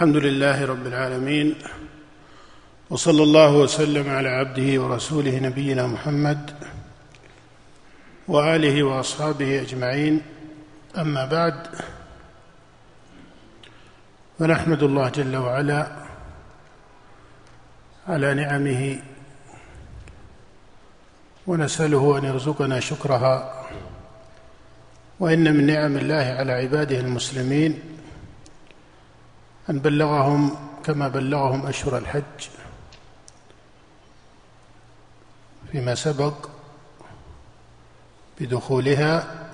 [0.00, 1.54] الحمد لله رب العالمين
[2.90, 6.50] وصلى الله وسلم على عبده ورسوله نبينا محمد
[8.28, 10.22] وآله وأصحابه أجمعين.
[10.98, 11.66] أما بعد
[14.38, 15.92] فنحمد الله جل وعلا
[18.08, 19.02] على نعمه
[21.46, 23.66] ونسأله أن يرزقنا شكرها
[25.20, 27.99] وإن من نعم الله على عباده المسلمين.
[29.70, 32.48] أن بلغهم كما بلغهم أشهر الحج
[35.72, 36.48] فيما سبق
[38.40, 39.46] بدخولها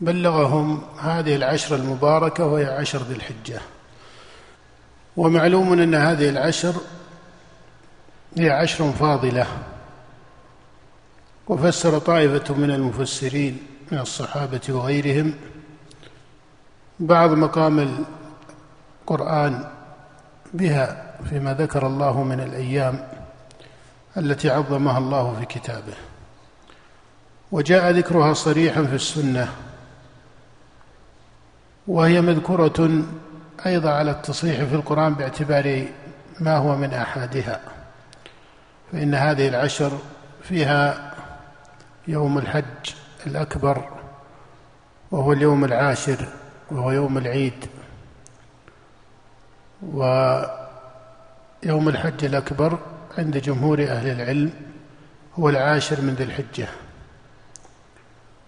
[0.00, 3.60] بلغهم هذه العشر المباركة وهي عشر ذي الحجة.
[5.16, 6.74] ومعلوم أن هذه العشر
[8.38, 9.46] هي عشر فاضلة.
[11.48, 15.34] وفسر طائفة من المفسرين من الصحابة وغيرهم
[17.00, 18.04] بعض مقام
[19.12, 19.64] القرآن
[20.54, 23.08] بها فيما ذكر الله من الأيام
[24.16, 25.94] التي عظمها الله في كتابه.
[27.52, 29.48] وجاء ذكرها صريحا في السنة
[31.86, 33.04] وهي مذكورة
[33.66, 35.86] أيضا على التصريح في القرآن باعتبار
[36.40, 37.60] ما هو من آحادها.
[38.92, 39.98] فإن هذه العشر
[40.42, 41.14] فيها
[42.08, 42.94] يوم الحج
[43.26, 43.88] الأكبر
[45.10, 46.28] وهو اليوم العاشر
[46.70, 47.66] وهو يوم العيد.
[49.82, 50.48] ويوم
[51.88, 52.78] الحج الأكبر
[53.18, 54.50] عند جمهور أهل العلم
[55.34, 56.68] هو العاشر من ذي الحجة.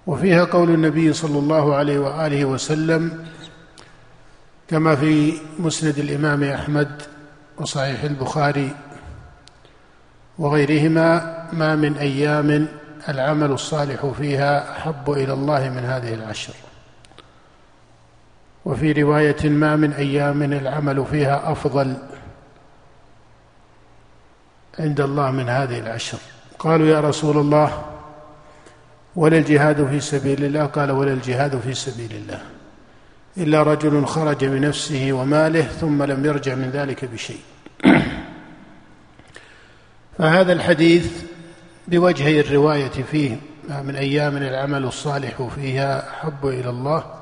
[0.07, 3.27] وفيها قول النبي صلى الله عليه وآله وسلم
[4.69, 7.03] كما في مسند الإمام أحمد
[7.57, 8.77] وصحيح البخاري
[10.39, 12.69] وغيرهما ما من أيام
[13.09, 16.55] العمل الصالح فيها أحب إلى الله من هذه العشر.
[18.65, 21.97] وفي رواية ما من أيام العمل فيها أفضل
[24.79, 26.19] عند الله من هذه العشر.
[26.59, 27.85] قالوا يا رسول الله
[29.17, 32.41] ولا الجهاد في سبيل الله؟ قال ولا الجهاد في سبيل الله.
[33.37, 37.41] إلا رجل خرج بنفسه وماله ثم لم يرجع من ذلك بشيء.
[40.19, 41.23] فهذا الحديث
[41.89, 43.37] بوجهي الرواية فيه
[43.69, 47.14] ما من أيام العمل الصالح فيها احب إلى الله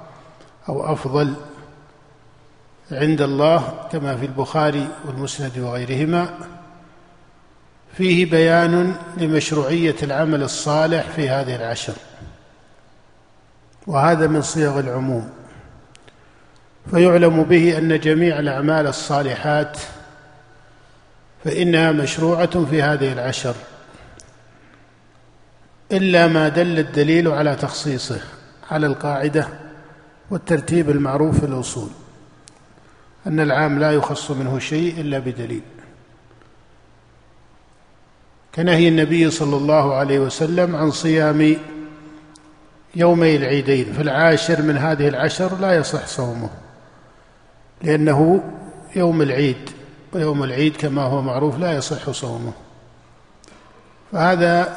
[0.69, 1.35] أو أفضل
[2.93, 6.39] عند الله كما في البخاري والمسند وغيرهما.
[7.97, 11.95] فيه بيان لمشروعية العمل الصالح في هذه العشر
[13.87, 15.31] وهذا من صيغ العموم.
[16.91, 19.79] فيعلم به أن جميع الأعمال الصالحات
[21.45, 23.55] فإنها مشروعة في هذه العشر
[25.93, 28.21] إلا ما دل الدليل على تخصيصه
[28.71, 29.49] على القاعدة
[30.31, 31.89] والترتيب المعروف في الأصول
[33.27, 35.63] أن العام لا يخص منه شيء إلا بدليل.
[38.55, 41.57] كنهي النبي صلى الله عليه وسلم عن صيام
[42.95, 46.51] يومي العيدين في العاشر من هذه العشر لا يصح صومه
[47.83, 48.43] لأنه
[48.97, 49.71] يوم العيد
[50.13, 52.53] ويوم العيد كما هو معروف لا يصح صومه.
[54.13, 54.77] فهذا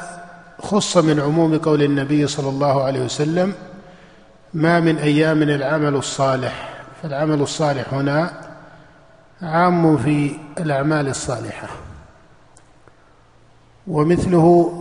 [0.62, 3.54] خص من عموم قول النبي صلى الله عليه وسلم
[4.54, 6.68] ما من أيام العمل الصالح.
[7.02, 8.30] فالعمل الصالح هنا
[9.42, 11.68] عام في الأعمال الصالحة.
[13.86, 14.72] ومثله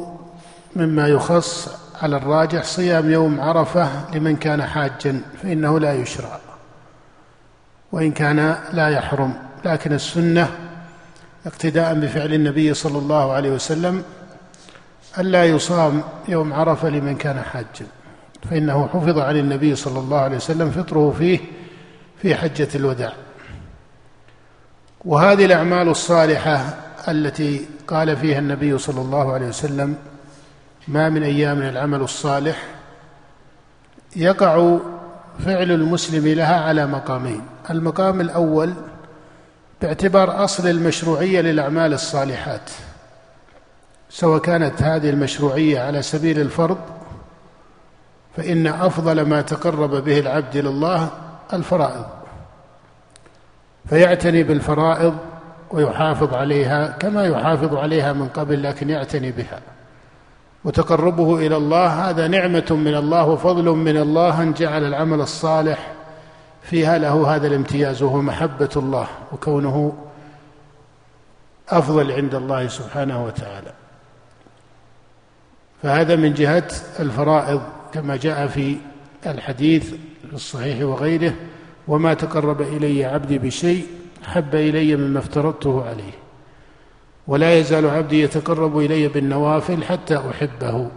[0.75, 1.69] مما يخص
[2.01, 6.39] على الراجح صيام يوم عرفة لمن كان حاجا فإنه لا يشرع.
[7.91, 9.33] وإن كان لا يحرم.
[9.65, 10.49] لكن السنة
[11.45, 14.03] اقتداء بفعل النبي صلى الله عليه وسلم
[15.19, 17.87] ألا يصام يوم عرفة لمن كان حاجا.
[18.49, 21.39] فإنه حفظ عن النبي صلى الله عليه وسلم فطره فيه
[22.21, 23.13] في حجة الوداع.
[25.05, 29.95] وهذه الأعمال الصالحة التي قال فيها النبي صلى الله عليه وسلم
[30.87, 32.63] ما من أيام العمل الصالح
[34.15, 34.77] يقع
[35.45, 37.41] فعل المسلم لها على مقامين.
[37.69, 38.73] المقام الأول
[39.81, 42.69] باعتبار أصل المشروعية للأعمال الصالحات
[44.09, 46.77] سواء كانت هذه المشروعية على سبيل الفرض
[48.37, 51.09] فإن أفضل ما تقرب به العبد إلى الله
[51.53, 52.05] الفرائض.
[53.89, 55.17] فيعتني بالفرائض
[55.71, 59.59] ويحافظ عليها كما يحافظ عليها من قبل لكن يعتني بها.
[60.63, 65.91] وتقربه إلى الله هذا نعمة من الله وفضل من الله أن جعل العمل الصالح
[66.61, 69.93] فيها له هذا الامتياز وهو محبة الله وكونه
[71.69, 73.71] أفضل عند الله سبحانه وتعالى.
[75.83, 76.67] فهذا من جهة
[76.99, 77.61] الفرائض.
[77.95, 78.77] كما جاء في
[79.25, 79.89] الحديث
[80.29, 81.33] في الصحيح وغيره
[81.87, 83.87] وما تقرب إلي عبدي بشيء
[84.27, 86.11] احب إلي مما افترضته عليه
[87.27, 90.89] ولا يزال عبدي يتقرب إلي بالنوافل حتى أحبه.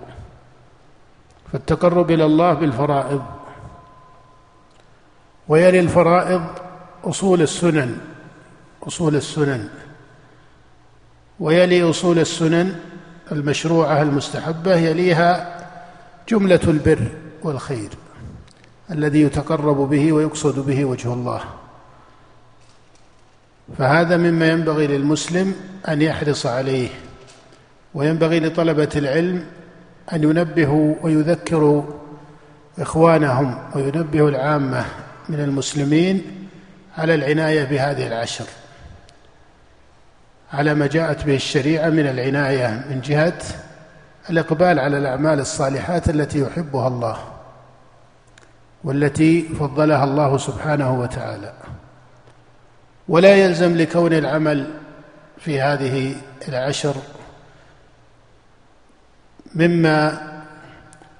[1.52, 3.22] فالتقرب إلى الله بالفرائض
[5.48, 6.42] ويلي الفرائض
[7.04, 7.98] أصول السنن
[8.82, 9.68] أصول السنن
[11.40, 12.76] ويلي أصول السنن
[13.32, 15.57] المشروعة المستحبة يليها
[16.28, 17.08] جملة البر
[17.42, 17.88] والخير
[18.90, 21.40] الذي يتقرب به ويقصد به وجه الله.
[23.78, 25.54] فهذا مما ينبغي للمسلم
[25.88, 26.88] أن يحرص عليه
[27.94, 29.46] وينبغي لطلبة العلم
[30.12, 31.82] أن ينبهوا ويذكروا
[32.78, 34.84] إخوانهم وينبهوا العامة
[35.28, 36.22] من المسلمين
[36.98, 38.46] على العناية بهذه العشر.
[40.52, 43.42] على ما جاءت به الشريعة من العناية من جهة
[44.30, 47.18] الإقبال على الأعمال الصالحات التي يحبها الله
[48.84, 51.52] والتي فضلها الله سبحانه وتعالى.
[53.08, 54.70] ولا يلزم لكون العمل
[55.38, 56.16] في هذه
[56.48, 56.94] العشر
[59.54, 60.28] مما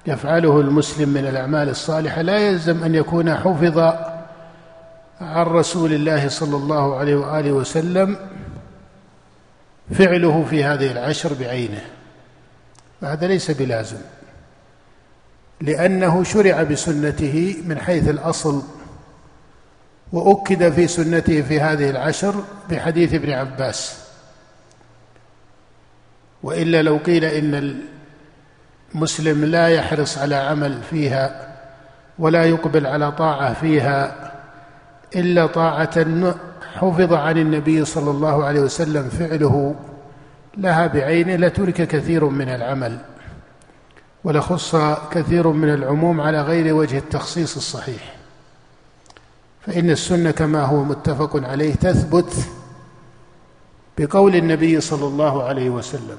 [0.06, 3.78] يفعله المسلم من الأعمال الصالحة لا يلزم أن يكون حفظ
[5.20, 8.16] عن رسول الله صلى الله عليه وآله وسلم
[9.92, 11.80] فعله في هذه العشر بعينه.
[13.02, 13.98] وهذا ليس بلازم
[15.60, 18.62] لأنه شرع بسنته من حيث الأصل
[20.12, 22.34] وأكد في سنته في هذه العشر
[22.70, 24.04] بحديث ابن عباس.
[26.42, 27.80] وإلا لو قيل إن
[28.94, 31.54] المسلم لا يحرص على عمل فيها
[32.18, 34.32] ولا يقبل على طاعة فيها
[35.16, 36.04] إلا طاعة
[36.74, 39.74] حفظ عن النبي صلى الله عليه وسلم فعله
[40.56, 42.98] لها بعينه لترك كثير من العمل
[44.24, 44.76] ولخص
[45.10, 48.16] كثير من العموم على غير وجه التخصيص الصحيح.
[49.66, 52.32] فإن السنة كما هو متفق عليه تثبت
[53.98, 56.16] بقول النبي صلى الله عليه وسلم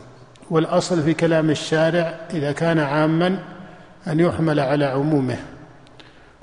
[0.49, 3.39] والأصل في كلام الشارع إذا كان عاما
[4.07, 5.37] أن يحمل على عمومه.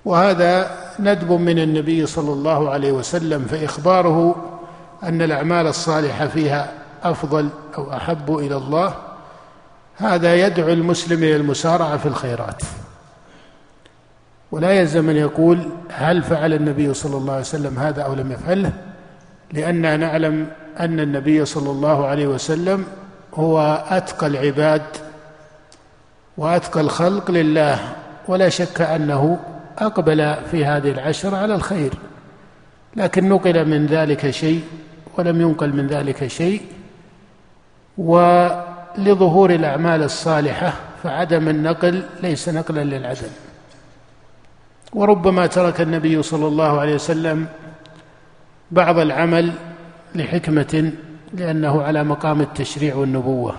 [0.05, 4.37] وهذا ندب من النبي صلى الله عليه وسلم فإخباره
[5.03, 6.73] أن الأعمال الصالحة فيها
[7.11, 7.49] أفضل
[7.79, 8.95] أو أحب إلى الله
[9.97, 12.63] هذا يدعو المسلم إلى المسارعة في الخيرات.
[14.53, 18.73] ولا يلزم أن يقول هل فعل النبي صلى الله عليه وسلم هذا أو لم يفعله
[19.53, 20.47] لاننا نعلم
[20.81, 22.85] أن النبي صلى الله عليه وسلم
[23.35, 24.83] هو أتقى العباد
[26.37, 27.79] وأتقى الخلق لله
[28.29, 29.39] ولا شك أنه
[29.79, 31.93] أقبل في هذه العشر على الخير.
[32.97, 34.63] لكن نقل من ذلك شيء
[35.19, 36.63] ولم ينقل من ذلك شيء
[37.99, 38.49] و
[38.99, 40.73] لظهور الأعمال الصالحة
[41.03, 43.29] فعدم النقل ليس نقلا للعدم.
[44.93, 47.47] وربما ترك النبي صلى الله عليه وسلم
[48.71, 49.53] بعض العمل
[50.15, 50.93] لحكمة
[51.35, 53.55] لأنه على مقام التشريع والنبوة.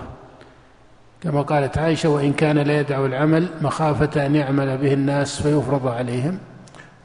[1.22, 6.38] كما قالت عائشة وإن كان لا يدع العمل مخافة أن يعمل به الناس فيفرض عليهم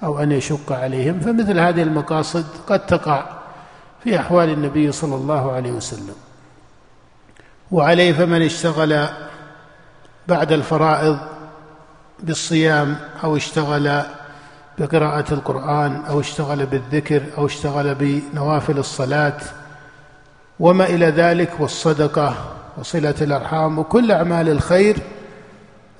[0.04, 1.20] أو أن يشق عليهم.
[1.20, 3.24] فمثل هذه المقاصد قد تقع
[4.04, 6.16] في أحوال النبي صلى الله عليه وسلم.
[7.72, 9.08] وعليه فمن اشتغل
[10.28, 11.18] بعد الفرائض
[12.20, 14.02] بالصيام أو اشتغل
[14.80, 19.38] بقراءة القرآن أو اشتغل بالذكر أو اشتغل بنوافل الصلاة
[20.60, 22.36] وما إلى ذلك والصدقة
[22.78, 24.98] وصلة الأرحام وكل أعمال الخير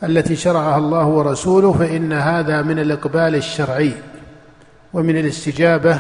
[0.04, 3.94] التي شرعها الله ورسوله فإن هذا من الإقبال الشرعي
[4.94, 6.00] ومن الاستجابة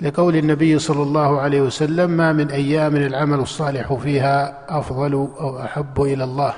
[0.00, 6.02] لقول النبي صلى الله عليه وسلم ما من أيام العمل الصالح فيها أفضل أو أحب
[6.02, 6.54] إلى الله.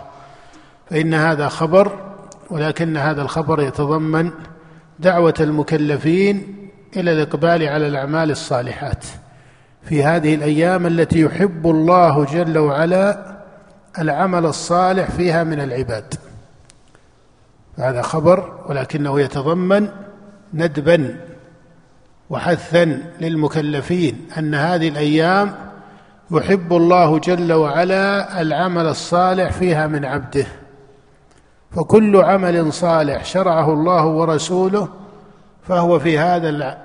[0.90, 1.98] فإن هذا خبر
[2.50, 4.30] ولكن هذا الخبر يتضمن
[4.98, 6.56] دعوة المكلفين
[6.96, 9.04] إلى الإقبال على الأعمال الصالحات.
[9.82, 13.38] في هذه الأيام التي يحب الله جل وعلا
[13.98, 16.14] العمل الصالح فيها من العباد.
[17.76, 19.88] هذا خبر ولكنه يتضمن
[20.54, 21.27] ندبا
[22.30, 22.84] وحثا
[23.20, 25.54] للمكلفين أن هذه الأيام
[26.30, 30.46] يحب الله جل وعلا العمل الصالح فيها من عبده.
[31.70, 34.88] فكل عمل صالح شرعه الله ورسوله
[35.62, 36.78] فهو في هذا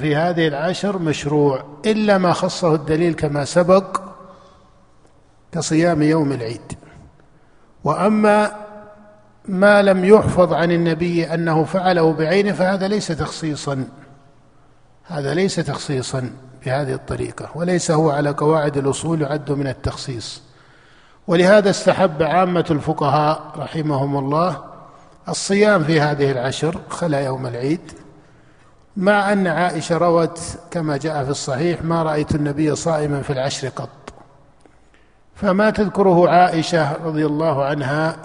[0.00, 4.00] في هذه العشر مشروع إلا ما خصه الدليل كما سبق
[5.52, 6.72] كصيام يوم العيد.
[7.84, 8.52] وأما
[9.48, 13.86] ما لم يحفظ عن النبي أنه فعله بعينه فهذا ليس تخصيصا.
[15.08, 16.30] هذا ليس تخصيصا
[16.64, 20.42] بهذه الطريقة وليس هو على قواعد الأصول يعد من التخصيص.
[21.26, 24.64] ولهذا استحب عامة الفقهاء رحمهم الله
[25.28, 27.92] الصيام في هذه العشر خلا يوم العيد
[28.96, 33.88] مع أن عائشة روت كما جاء في الصحيح ما رأيت النبي صائما في العشر قط.
[35.34, 38.16] فما تذكره عائشة رضي الله عنها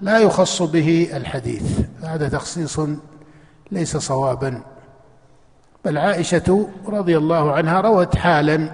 [0.00, 2.80] لا يخص به الحديث هذا تخصيص
[3.70, 4.62] ليس صوابا.
[5.84, 8.70] بل عائشة رضي الله عنها روت حالا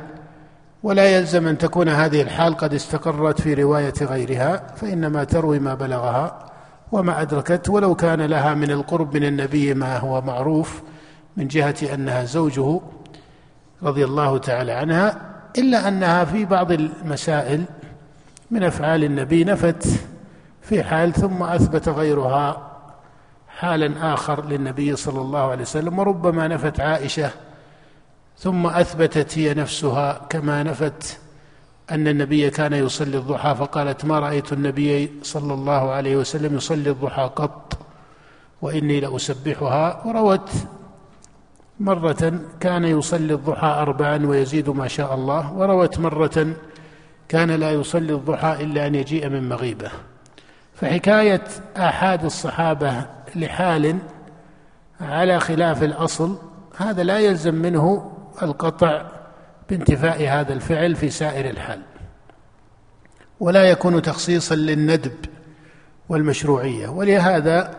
[0.83, 6.39] ولا يلزم أن تكون هذه الحال قد استقرت في رواية غيرها فإنما تروي ما بلغها
[6.93, 10.83] وما أدركت ولو كان لها من القرب من النبي ما هو معروف
[11.37, 12.81] من جهة أنها زوجه
[13.83, 15.21] رضي الله تعالى عنها
[15.59, 17.65] إلا أنها في بعض المسائل
[18.51, 19.87] من أفعال النبي نفت
[20.63, 22.72] في حال ثم أثبت غيرها
[23.63, 27.31] حالا آخر للنبي صلى الله عليه وسلم وربما نفت عائشة
[28.39, 31.19] ثم أثبتت هي نفسها كما نفت
[31.91, 37.31] أن النبي كان يصلي الضحى فقالت ما رأيت النبي صلى الله عليه وسلم يصلي الضحى
[37.37, 37.79] قط
[38.63, 40.51] وإني لأسبحها وروت
[41.81, 46.55] مرة كان يصلي الضحى اربعا ويزيد ما شاء الله وروت مرة
[47.29, 49.91] كان لا يصلي الضحى إلا أن يجيء من مغيبة.
[50.75, 51.45] فحكاية
[51.77, 53.99] آحاد الصحابة لحال
[55.01, 56.39] على خلاف الأصل
[56.77, 58.13] هذا لا يلزم منه
[58.43, 59.07] القطع
[59.71, 61.81] بانتفاء هذا الفعل في سائر الحال.
[63.41, 65.17] ولا يكون تخصيصا للندب
[66.09, 66.89] والمشروعية.
[66.89, 67.75] ولهذا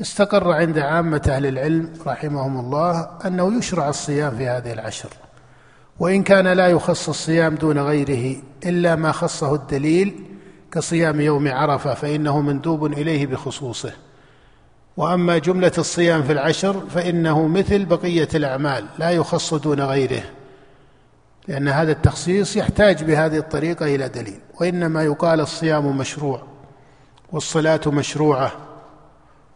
[0.00, 5.10] استقر عند عامة أهل العلم رحمهم الله أنه يشرع الصيام في هذه العشر.
[5.98, 8.36] وإن كان لا يخص الصيام دون غيره
[8.66, 10.24] إلا ما خصه الدليل
[10.72, 13.92] كصيام يوم عرفة فإنه مندوب إليه بخصوصه.
[14.98, 20.22] وأما جملة الصيام في العشر فإنه مثل بقية الأعمال لا يخص دون غيره
[21.48, 26.42] لأن هذا التخصيص يحتاج بهذه الطريقة إلى دليل وإنما يقال الصيام مشروع
[27.32, 28.52] والصلاة مشروعة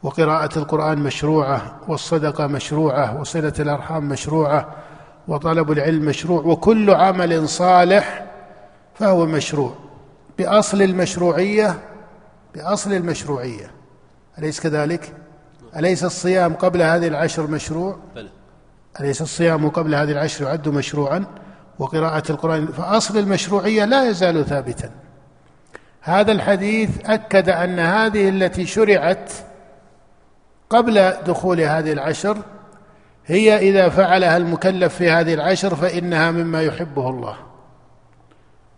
[0.03, 4.77] وقراءة القرآن مشروعة والصدقة مشروعة وصلة الأرحام مشروعة
[5.29, 8.27] وطلب العلم مشروع وكل عمل صالح
[8.95, 9.75] فهو مشروع
[10.39, 11.79] بأصل المشروعية
[12.55, 13.71] بأصل المشروعية
[14.39, 15.22] أليس كذلك؟
[15.77, 18.29] أليس الصيام قبل هذه العشر مشروع؟ بلى.
[19.01, 21.25] أليس الصيام قبل هذه العشر يعد مشروعا؟
[21.79, 22.67] وقراءة القرآن.
[22.67, 24.91] فأصل المشروعية لا يزال ثابتا.
[26.01, 29.33] هذا الحديث أكد أن هذه التي شرعت
[30.71, 32.39] قبل دخول هذه العشر
[33.27, 37.37] هي إذا فعلها المكلف في هذه العشر فإنها مما يحبه الله.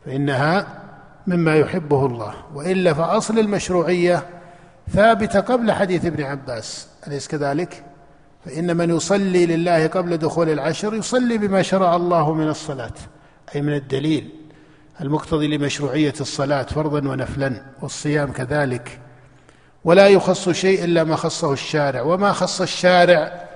[0.07, 0.67] فإنها
[1.27, 2.35] مما يحبه الله.
[2.55, 4.23] وإلا فأصل المشروعية
[4.93, 7.85] ثابتة قبل حديث ابن عباس أليس كذلك؟
[8.45, 12.93] فإن من يصلي لله قبل دخول العشر يصلي بما شرع الله من الصلاة
[13.55, 14.29] أي من الدليل
[15.01, 19.01] المقتضي لمشروعية الصلاة فرضا ونفلا والصيام كذلك
[19.85, 23.49] ولا يخص شيء إلا ما خصه الشارع وما خص الشارع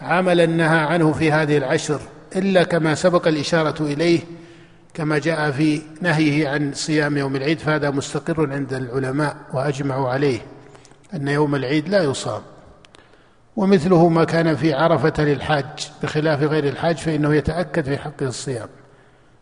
[0.00, 2.00] عملا نهى عنه في هذه العشر
[2.36, 4.20] إلا كما سبق الإشارة إليه
[4.94, 10.40] كما جاء في نهيه عن صيام يوم العيد فهذا مستقر عند العلماء وأجمعوا عليه
[11.14, 12.42] أن يوم العيد لا يصام.
[13.56, 18.68] ومثله ما كان في عرفة للحاج بخلاف غير الحاج فإنه يتأكد في حقه الصيام.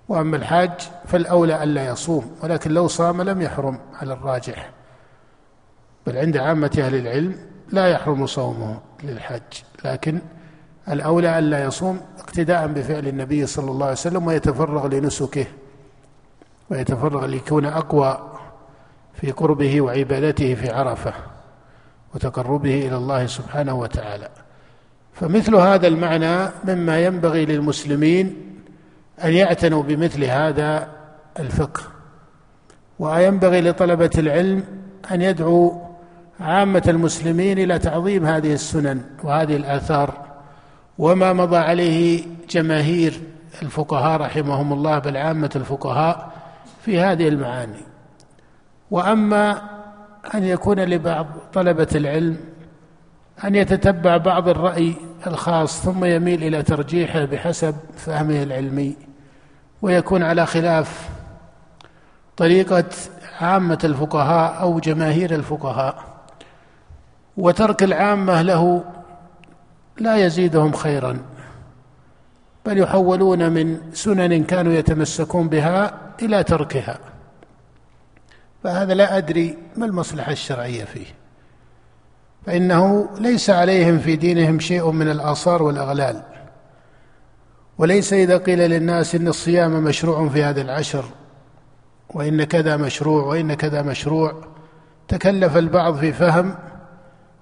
[0.09, 0.71] وأما الحاج
[1.07, 4.71] فالأولى ألا يصوم ولكن لو صام لم يحرم على الراجح.
[6.07, 7.37] بل عند عامة أهل العلم
[7.73, 9.41] لا يحرم صومه للحج
[9.85, 10.21] لكن
[10.89, 15.47] الأولى ألا يصوم اقتداء بفعل النبي صلى الله عليه وسلم ويتفرغ لنسكه
[16.71, 18.31] ويتفرغ ليكون أقوى
[19.15, 21.12] في قربه وعبادته في عرفة.
[22.14, 24.29] وتقربه إلى الله سبحانه وتعالى.
[25.14, 28.37] فمثل هذا المعنى مما ينبغي للمسلمين
[29.25, 30.88] أن يعتنوا بمثل هذا
[31.38, 31.83] الفقه.
[32.99, 34.64] وينبغي لطلبة العلم
[35.11, 35.90] أن يدعوا
[36.40, 40.26] عامة المسلمين إلى تعظيم هذه السنن وهذه الآثار
[40.99, 43.21] وما مضى عليه جماهير
[43.62, 46.33] الفقهاء رحمهم الله بل عامة الفقهاء
[46.85, 47.83] في هذه المعاني.
[48.90, 49.62] وأما
[50.35, 52.37] أن يكون لبعض طلبة العلم
[53.45, 54.95] أن يتتبع بعض الرأي
[55.27, 58.97] الخاص ثم يميل إلى ترجيحه بحسب فهمه العلمي
[59.83, 61.09] ويكون على خلاف
[62.37, 62.85] طريقة
[63.41, 66.05] عامة الفقهاء أو جماهير الفقهاء.
[67.37, 68.85] وترك العامة له
[69.99, 71.19] لا يزيدهم خيرا
[72.67, 76.99] بل يحولون من سنن كانوا يتمسكون بها إلى تركها.
[78.64, 81.07] فهذا لا أدري ما المصلحة الشرعية فيه.
[82.47, 86.23] فإنه ليس عليهم في دينهم شيء من الآثار والأغلال.
[87.79, 91.05] وليس إذا قيل للناس إن الصيام مشروع في هذه العشر
[92.11, 94.45] وإن كذا مشروع وإن كذا مشروع
[95.09, 96.55] تكلف البعض في فهم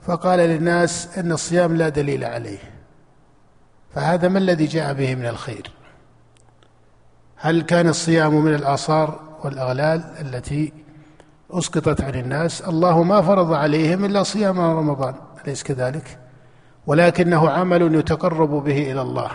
[0.03, 2.59] فقال للناس إن الصيام لا دليل عليه.
[3.95, 5.71] فهذا ما الذي جاء به من الخير؟
[7.37, 10.73] هل كان الصيام من الآثار والأغلال التي
[11.51, 15.15] أسقطت عن الناس الله ما فرض عليهم إلا صيام رمضان
[15.45, 16.19] أليس كذلك؟
[16.87, 19.31] ولكنه عمل يتقرب به إلى الله.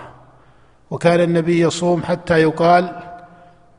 [0.91, 2.99] وكان النبي يصوم حتى يقال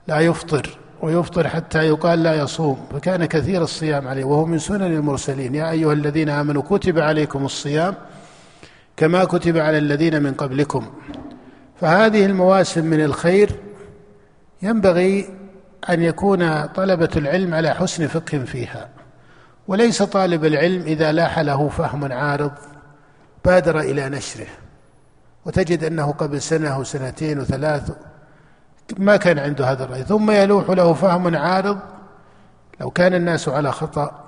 [0.07, 5.55] لا يفطر ويفطر حتى يقال لا يصوم فكان كثير الصيام عليه وهو من سنن المرسلين.
[5.55, 7.95] يا أيها الذين آمنوا كتب عليكم الصيام
[8.97, 10.87] كما كتب على الذين من قبلكم.
[11.81, 13.51] فهذه المواسم من الخير
[14.63, 15.29] ينبغي
[15.91, 18.89] أن يكون طلبة العلم على حسن فقه فيها
[19.69, 22.53] وليس طالب العلم إذا لاح له فهم عارض
[23.45, 24.47] بادر إلى نشره.
[25.47, 27.91] وتجد أنه قبل سنة وسنتين وثلاث
[28.99, 30.03] ما كان عنده هذا الرأي.
[30.03, 31.79] ثم يلوح له فهم عارض
[32.81, 34.25] لو كان الناس على خطأ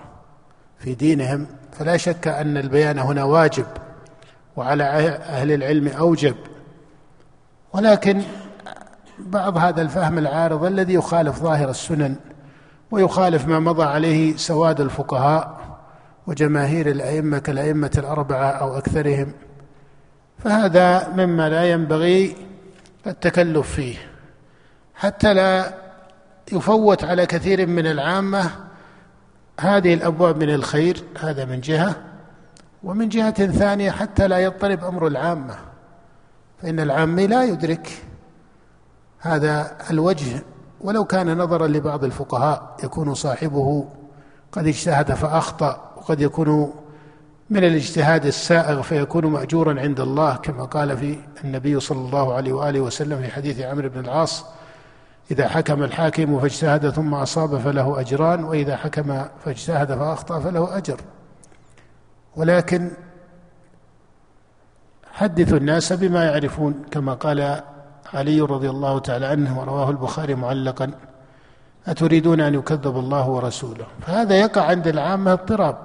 [0.79, 3.67] في دينهم فلا شك أن البيان هنا واجب
[4.57, 6.37] وعلى أهل العلم أوجب.
[7.73, 8.23] ولكن
[9.19, 12.17] بعض هذا الفهم العارض الذي يخالف ظاهر السنن
[12.91, 15.61] ويخالف ما مضى عليه سواد الفقهاء
[16.27, 19.33] وجماهير الأئمة كالأئمة الأربعة أو أكثرهم.
[20.39, 22.37] فهذا مما لا ينبغي
[23.07, 23.97] التكلف فيه
[24.95, 25.75] حتى لا
[26.53, 28.51] يفوت على كثير من العامة
[29.61, 31.97] هذه الأبواب من الخير هذا من جهة
[32.85, 35.55] ومن جهة ثانية حتى لا يضطرب أمر العامة
[36.63, 38.06] فإن العامي لا يدرك
[39.27, 40.43] هذا الوجه
[40.81, 43.89] ولو كان نظرا لبعض الفقهاء يكون صاحبه
[44.53, 46.73] قد اجتهد فأخطأ وقد يكون
[47.51, 52.81] من الاجتهاد السائغ فيكون ماجورا عند الله كما قال في النبي صلى الله عليه وآله
[52.81, 54.45] وسلم في حديث عمرو بن العاص
[55.31, 61.01] إذا حكم الحاكم فاجتهد ثم أصاب فله أجران وإذا حكم فاجتهد فأخطأ فله أجر.
[62.37, 62.91] ولكن
[65.13, 67.63] حدثوا الناس بما يعرفون كما قال
[68.15, 70.91] علي رضي الله تعالى عنه ورواه البخاري معلقا.
[71.87, 75.77] أتريدون أن يكذب الله ورسوله؟ فهذا يقع عند العامة اضطراب.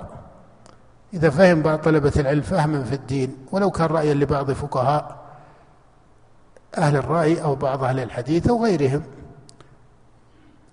[1.13, 5.21] إذا فهم بعض طلبة العلم فهما في الدين ولو كان رأيا لبعض فقهاء
[6.77, 9.03] أهل الرأي أو بعض أهل الحديث أو غيرهم.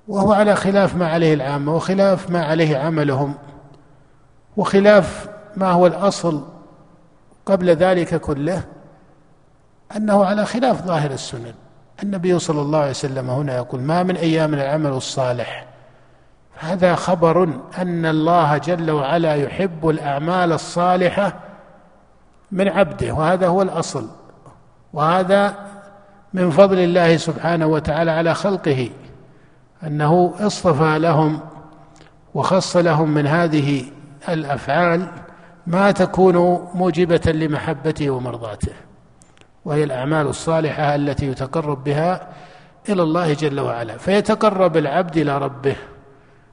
[0.08, 3.34] وهو على خلاف ما عليه العامة وخلاف ما عليه عملهم
[4.56, 6.42] وخلاف ما هو الأصل
[7.46, 8.64] قبل ذلك كله.
[9.96, 11.54] أنه على خلاف ظاهر السنن.
[12.02, 15.66] النبي صلى الله عليه وسلم هنا يقول ما من أيام العمل الصالح.
[16.58, 17.48] هذا خبر
[17.78, 21.36] أن الله جل وعلا يحب الأعمال الصالحة
[22.52, 24.08] من عبده وهذا هو الأصل.
[24.92, 25.54] وهذا
[26.34, 28.90] من فضل الله سبحانه وتعالى على خلقه
[29.86, 31.40] أنه اصطفى لهم
[32.34, 33.84] وخص لهم من هذه
[34.28, 35.06] الأفعال
[35.66, 36.36] ما تكون
[36.74, 38.72] موجبة لمحبته ومرضاته.
[39.64, 42.28] وهي الأعمال الصالحة التي يتقرب بها
[42.88, 43.96] إلى الله جل وعلا.
[43.96, 45.76] فيتقرب العبد إلى ربه.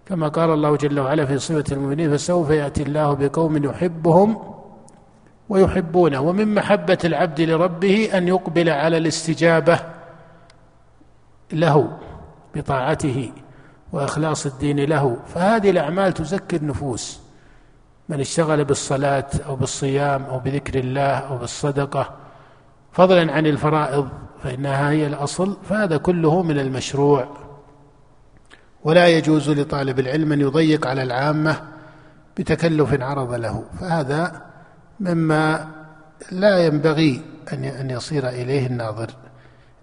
[0.06, 4.38] كما قال الله جل وعلا في صفة المؤمنين فسوف يأتي الله بقوم يحبهم
[5.50, 6.22] ويحبونه.
[6.22, 9.80] ومن محبة العبد لربه أن يقبل على الاستجابة
[11.54, 11.98] له
[12.56, 13.32] بطاعته
[13.94, 15.18] وإخلاص الدين له.
[15.28, 17.26] فهذه الأعمال تزكي النفوس.
[18.10, 22.24] من اشتغل بالصلاة أو بالصيام أو بذكر الله أو بالصدقة
[22.95, 24.10] فضلا عن الفرائض
[24.43, 27.27] فإنها هي الأصل فهذا كله من المشروع.
[28.84, 31.62] ولا يجوز لطالب العلم أن يضيق على العامة
[32.38, 33.63] بتكلف عرض له.
[33.79, 34.41] فهذا
[34.99, 35.67] مما
[36.31, 37.21] لا ينبغي
[37.53, 39.10] أن يصير إليه الناظر.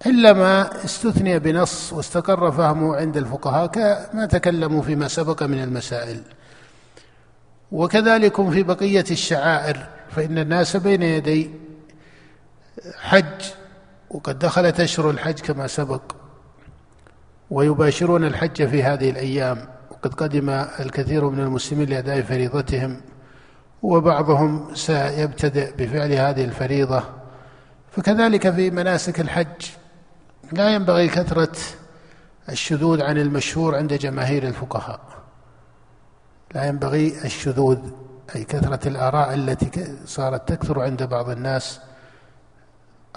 [0.06, 6.20] إلا ما استثني بنص واستقر فهمه عند الفقهاء كما تكلموا فيما سبق من المسائل.
[7.72, 11.50] وكذلك في بقية الشعائر فإن الناس بين يدي
[13.00, 13.44] حج
[14.10, 16.02] وقد دخلت أشهر الحج كما سبق
[17.50, 23.00] ويباشرون الحج في هذه الأيام وقد قدم الكثير من المسلمين لأداء فريضتهم
[23.82, 27.02] وبعضهم سيبتدئ بفعل هذه الفريضة.
[27.90, 29.66] فكذلك في مناسك الحج
[30.52, 31.56] لا ينبغي كثرة
[32.48, 35.00] الشذوذ عن المشهور عند جماهير الفقهاء.
[36.54, 37.78] لا ينبغي الشذوذ
[38.36, 41.80] أي كثرة الآراء التي صارت تكثر عند بعض الناس.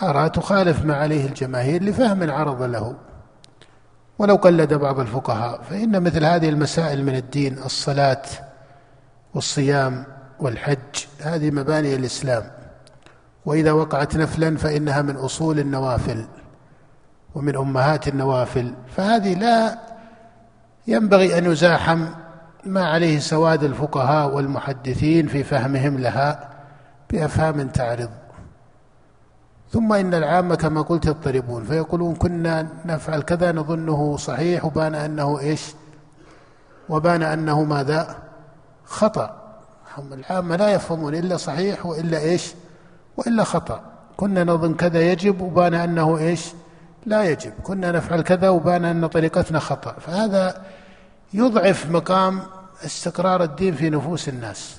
[0.03, 2.95] آراء تخالف ما عليه الجماهير لفهم عرض له.
[4.19, 8.21] ولو قلد بعض الفقهاء فإن مثل هذه المسائل من الدين الصلاة
[9.33, 10.05] والصيام
[10.39, 12.43] والحج هذه مباني الإسلام.
[13.45, 16.25] وإذا وقعت نفلا فإنها من أصول النوافل
[17.35, 18.73] ومن أمهات النوافل.
[18.97, 19.79] فهذه لا
[20.87, 22.05] ينبغي أن يزاحم
[22.65, 26.49] ما عليه سواد الفقهاء والمحدثين في فهمهم لها
[27.11, 28.09] بأفهام تعرض.
[29.75, 35.61] ثم إن العامة كما قلت يضطربون فيقولون كنا نفعل كذا نظنه صحيح وبان أنه إيش؟
[36.89, 38.15] وبان أنه ماذا؟
[38.85, 39.41] خطأ.
[39.97, 42.53] هم العامة لا يفهمون إلا صحيح وإلا إيش؟
[43.17, 43.81] وإلا خطأ.
[44.17, 46.45] كنا نظن كذا يجب وبان أنه إيش؟
[47.05, 47.53] لا يجب.
[47.63, 49.91] كنا نفعل كذا وبان أن طريقتنا خطأ.
[49.91, 50.61] فهذا
[51.33, 52.39] يضعف مقام
[52.85, 54.77] استقرار الدين في نفوس الناس.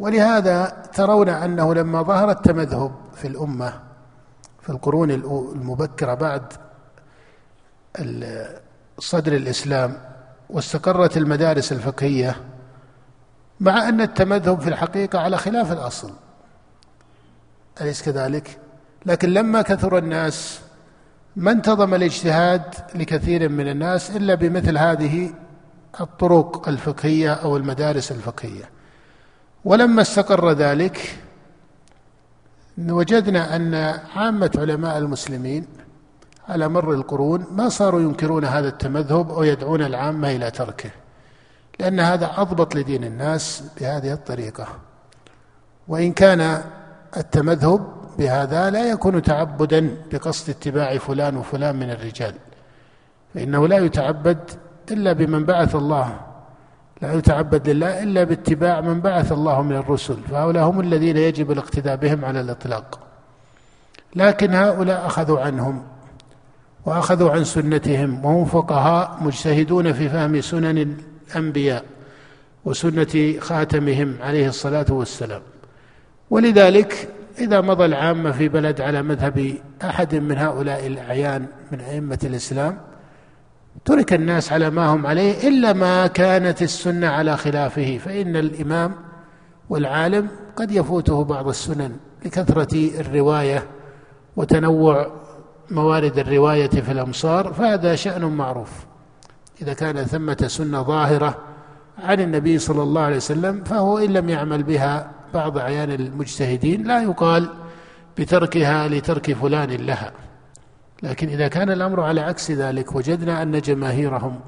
[0.00, 3.80] ولهذا ترون أنه لما ظهر التمذهب في الأمة
[4.60, 6.52] في القرون المبكرة بعد
[8.98, 9.96] صدر الإسلام
[10.50, 12.36] واستقرت المدارس الفقهية
[13.60, 16.12] مع أن التمذهب في الحقيقة على خلاف الأصل
[17.80, 18.58] أليس كذلك؟
[19.06, 20.60] لكن لما كثر الناس
[21.36, 22.62] ما انتظم الاجتهاد
[22.94, 25.30] لكثير من الناس إلا بمثل هذه
[26.00, 28.79] الطرق الفقهية أو المدارس الفقهية.
[29.64, 31.16] ولما استقر ذلك
[32.78, 33.74] وجدنا أن
[34.16, 35.66] عامة علماء المسلمين
[36.48, 40.90] على مر القرون ما صاروا ينكرون هذا التمذهب أو يدعون العامة إلى تركه
[41.80, 44.66] لأن هذا أضبط لدين الناس بهذه الطريقة.
[45.88, 46.62] وإن كان
[47.16, 47.86] التمذهب
[48.18, 52.34] بهذا لا يكون تعبدا بقصد اتباع فلان وفلان من الرجال
[53.34, 54.38] فإنه لا يتعبد
[54.90, 56.20] إلا بمن بعث الله
[57.02, 61.96] لا يتعبد لله إلا باتباع من بعث الله من الرسل فهؤلاء هم الذين يجب الاقتداء
[61.96, 63.00] بهم على الإطلاق.
[64.16, 65.82] لكن هؤلاء أخذوا عنهم
[66.86, 70.96] وأخذوا عن سنتهم وهم فقهاء مجتهدون في فهم سنن
[71.28, 71.84] الأنبياء
[72.64, 75.42] وسنة خاتمهم عليه الصلاة والسلام.
[76.30, 77.08] ولذلك
[77.38, 82.78] إذا مضى العامة في بلد على مذهب أحد من هؤلاء الأعيان من أئمة الإسلام
[83.84, 88.94] ترك الناس على ما هم عليه إلا ما كانت السنة على خلافه فإن الإمام
[89.70, 93.66] والعالم قد يفوته بعض السنن لكثرة الرواية
[94.36, 95.12] وتنوع
[95.70, 98.70] موارد الرواية في الأمصار فهذا شأن معروف.
[99.62, 101.38] إذا كان ثمة سنة ظاهرة
[101.98, 107.02] عن النبي صلى الله عليه وسلم فهو إن لم يعمل بها بعض أعيان المجتهدين لا
[107.02, 107.48] يقال
[108.18, 110.12] بتركها لترك فلان لها.
[111.02, 114.40] لكن إذا كان الأمر على عكس ذلك وجدنا أن جماهيرهم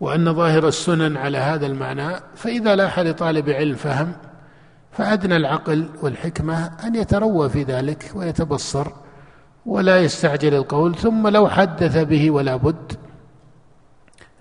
[0.00, 4.12] وأن ظاهر السنن على هذا المعنى فإذا لاح لطالب علم فهم
[4.92, 8.86] فأدنى العقل والحكمة أن يتروى في ذلك ويتبصر
[9.66, 12.92] ولا يستعجل القول ثم لو حدث به ولا بد.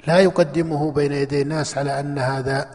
[0.08, 2.68] لا يقدمه بين يدي الناس على أن هذا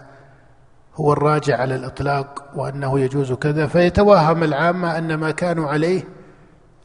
[0.94, 6.02] هو الراجع على الإطلاق وأنه يجوز كذا فيتوهم العامة أن ما كانوا عليه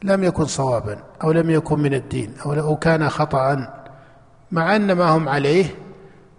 [0.02, 3.68] لم يكن صوابا أو لم يكن من الدين أو كان خطأ
[4.50, 5.66] مع أن ما هم عليه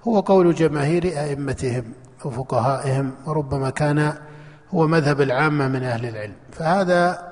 [0.08, 1.84] هو قول جماهير أئمتهم
[2.26, 4.14] وفقهائهم وربما كان
[4.74, 6.36] هو مذهب العامة من أهل العلم.
[6.52, 7.32] فهذا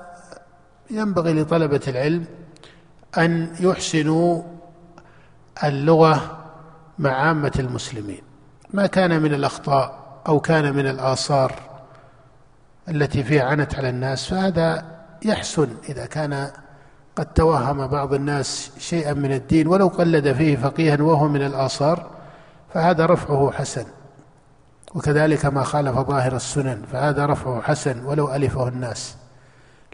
[0.90, 2.24] ينبغي لطلبة العلم
[3.18, 4.42] أن يحسنوا
[5.64, 6.38] اللغة
[6.98, 8.22] مع عامة المسلمين.
[8.70, 11.52] ما كان من الأخطاء أو كان من الآثار
[12.88, 16.50] التي فيها عنت على الناس فهذا يحسن إذا كان
[17.16, 22.10] قد توهم بعض الناس شيئا من الدين ولو قلد فيه فقيها وهو من الآثار
[22.74, 23.84] فهذا رفعه حسن.
[24.94, 29.16] وكذلك ما خالف ظاهر السنن فهذا رفعه حسن ولو ألفه الناس.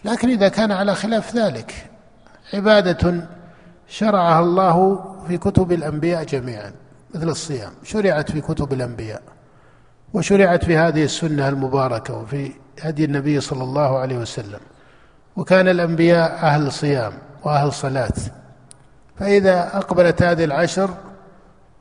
[0.04, 1.90] لكن إذا كان على خلاف ذلك
[2.54, 3.28] عبادة
[3.88, 6.72] شرعها الله في كتب الأنبياء جميعا
[7.14, 7.72] مثل الصيام.
[7.82, 9.22] شرعت في كتب الأنبياء
[10.14, 14.60] وشرعت في هذه السنة المباركة وفي هدي النبي صلى الله عليه وسلم.
[15.36, 17.12] وكان الأنبياء أهل صيام
[17.44, 18.12] وأهل صلاة.
[19.16, 20.90] فإذا أقبلت هذه العشر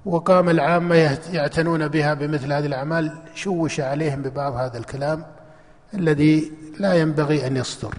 [0.05, 5.25] وقام العامة يعتنون بها بمثل هذه الأعمال شوش عليهم ببعض هذا الكلام
[5.93, 7.93] الذي لا ينبغي أن يصدر.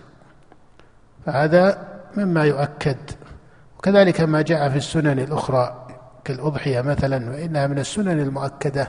[1.27, 1.79] فهذا
[2.17, 2.97] مما يؤكد.
[3.79, 5.87] وكذلك ما جاء في السنن الأخرى
[6.25, 8.89] كالأضحية مثلا وإنها من السنن المؤكدة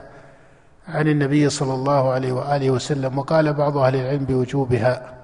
[0.88, 5.16] عن النبي صلى الله عليه وآله وسلم وقال بعض أهل العلم بوجوبها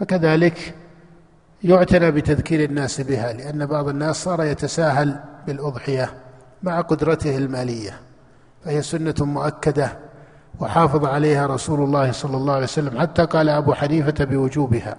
[0.00, 0.74] فكذلك
[1.64, 6.10] يعتنى بتذكير الناس بها لأن بعض الناس صار يتساهل بالأضحية
[6.62, 8.00] مع قدرته المالية
[8.64, 9.92] فهي سنة مؤكدة
[10.60, 14.96] وحافظ عليها رسول الله صلى الله عليه وسلم حتى قال أبو حنيفة بوجوبها.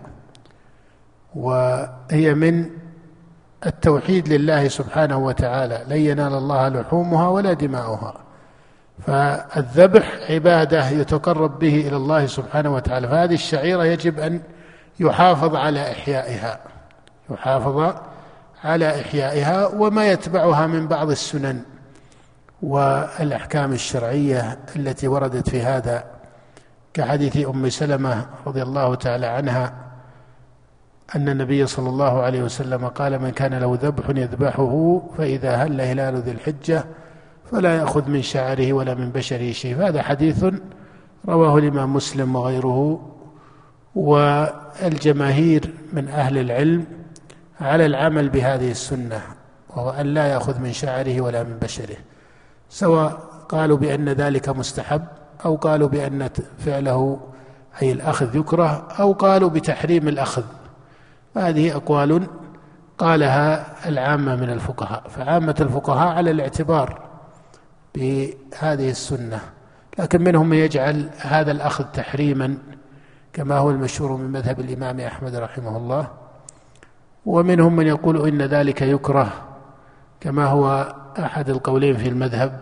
[1.36, 2.70] وهي من
[3.66, 8.14] التوحيد لله سبحانه وتعالى لن ينال الله لحومها ولا دماؤها.
[9.08, 14.42] فالذبح عبادة يتقرب به إلى الله سبحانه وتعالى فهذه الشعيرة يجب أن
[15.00, 16.60] يحافظ على إحيائها
[17.30, 17.96] يحافظ
[18.64, 21.62] على إحيائها وما يتبعها من بعض السنن
[22.62, 26.04] والأحكام الشرعية التي وردت في هذا
[26.94, 29.74] كحديث أم سلمة رضي الله تعالى عنها
[31.16, 36.16] أن النبي صلى الله عليه وسلم قال من كان له ذبح يذبحه فإذا هل هلال
[36.16, 36.86] ذي الحجة
[37.52, 39.76] فلا يأخذ من شعره ولا من بشره شيء.
[39.76, 40.46] فهذا حديث
[41.28, 43.11] رواه الإمام مسلم وغيره
[43.96, 46.86] والجماهير من أهل العلم
[47.62, 49.22] على العمل بهذه السنة
[49.70, 51.98] وهو أن لا يأخذ من شعره ولا من بشره.
[52.70, 53.10] سواء
[53.50, 55.04] قالوا بأن ذلك مستحب
[55.46, 56.30] أو قالوا بأن
[56.66, 57.20] فعله
[57.82, 60.44] أي الأخذ يكره أو قالوا بتحريم الأخذ.
[61.38, 62.28] هذه أقوال
[62.98, 65.04] قالها العامة من الفقهاء.
[65.10, 67.02] فعامة الفقهاء على الاعتبار
[67.96, 69.40] بهذه السنة
[70.00, 72.58] لكن منهم من يجعل هذا الأخذ تحريما
[73.34, 76.08] كما هو المشهور من مذهب الإمام أحمد رحمه الله
[77.26, 79.32] ومنهم من يقول إن ذلك يكره
[80.20, 82.62] كما هو أحد القولين في المذهب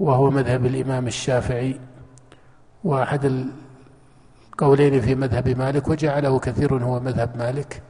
[0.00, 1.80] وهو مذهب الإمام الشافعي
[2.84, 3.48] وأحد
[4.52, 7.82] القولين في مذهب مالك وجعله كثير هو مذهب مالك.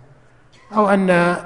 [0.75, 1.37] أو أن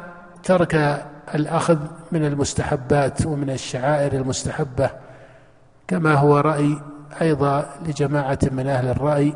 [0.43, 1.79] ترك الأخذ
[2.13, 4.91] من المستحبات ومن الشعائر المستحبة
[5.89, 6.79] كما هو رأي
[7.21, 9.35] أيضا لجماعة من أهل الرأي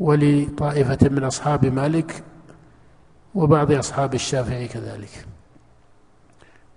[0.00, 2.22] ولطائفة من أصحاب مالك
[3.34, 5.26] وبعض أصحاب الشافعي كذلك.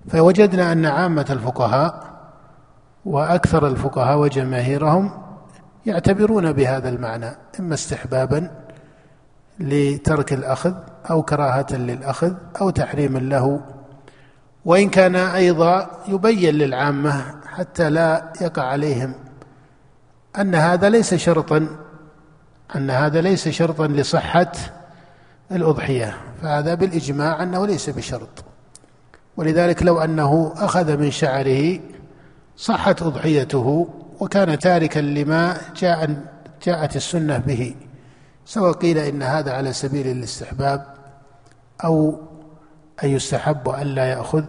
[0.08, 2.20] فوجدنا أن عامة الفقهاء
[3.06, 5.12] وأكثر الفقهاء وجماهيرهم
[5.86, 7.30] يعتبرون بهذا المعنى
[7.60, 8.52] إما استحبابا
[9.60, 10.74] لترك الأخذ
[11.10, 13.62] أو كراهة للأخذ أو تحريما له
[14.66, 19.14] وإن كان أيضا يبين للعامة حتى لا يقع عليهم
[20.40, 21.68] أن هذا ليس شرطا
[22.76, 24.52] أن هذا ليس شرطا لصحة
[25.52, 28.44] الأضحية فهذا بالإجماع أنه ليس بشرط.
[29.38, 31.80] ولذلك لو أنه أخذ من شعره
[32.58, 33.88] صحت أضحيته
[34.20, 36.24] وكان تاركا لما جاء
[36.64, 37.76] جاءت السنة به
[38.46, 40.86] سواء قيل إن هذا على سبيل الاستحباب
[41.84, 42.20] أو
[43.04, 44.44] أن يستحب أن لا يأخذ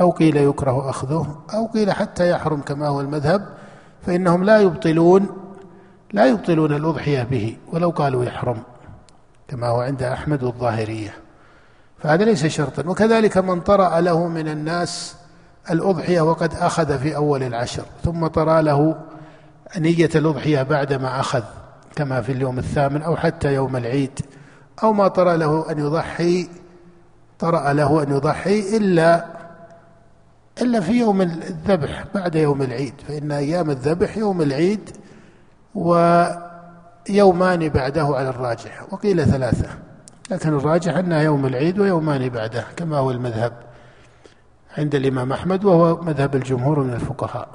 [0.00, 3.46] أو قيل يكره أخذه أو قيل حتى يحرم كما هو المذهب
[4.06, 5.26] فإنهم لا يبطلون
[6.12, 8.62] لا يبطلون الأضحية به ولو قالوا يحرم
[9.48, 11.14] كما هو عند أحمد الظاهرية.
[11.98, 12.88] فهذا ليس شرطا.
[12.90, 15.16] وكذلك من طرأ له من الناس
[15.70, 18.96] الأضحية وقد أخذ في أول العشر ثم طرأ له
[19.78, 21.42] نية الأضحية بعدما أخذ
[21.96, 24.20] كما في اليوم الثامن أو حتى يوم العيد.
[24.82, 26.48] أو ما طرأ له أن يضحي
[27.38, 29.26] طرأ له أن يضحي إلا
[30.62, 32.94] إلا في يوم الذبح بعد يوم العيد.
[33.08, 34.90] فإن أيام الذبح يوم العيد
[35.76, 39.68] ويومان بعده على الراجح وقيل ثلاثة
[40.30, 43.52] لكن الراجح أنها يوم العيد ويومان بعده كما هو المذهب
[44.78, 47.48] عند الإمام أحمد وهو مذهب الجمهور من الفقهاء.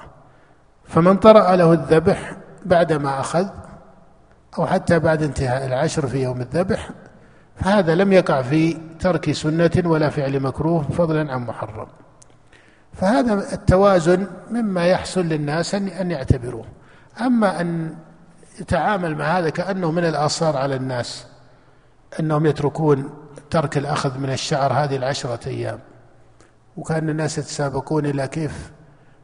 [0.84, 3.48] فمن طرأ له الذبح بعدما أخذ
[4.58, 6.90] أو حتى بعد انتهاء العشر في يوم الذبح
[7.56, 11.88] فهذا لم يقع في ترك سنة ولا فعل مكروه فضلا عن محرم.
[12.94, 16.66] فهذا التوازن مما يحصل للناس أن يعتبروه.
[17.22, 17.96] أما أن
[18.60, 21.26] يتعامل مع هذا كأنه من الآثار على الناس
[22.20, 23.10] أنهم يتركون
[23.50, 25.80] ترك الأخذ من الشعر هذه العشرة أيام.
[26.78, 28.72] وكأن الناس يتسابقون إلى كيف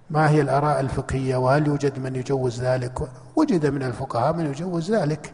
[0.10, 3.00] ما هي الآراء الفقهية؟ وهل يوجد من يجوز ذلك؟
[3.36, 5.34] وجد من الفقهاء من يجوز ذلك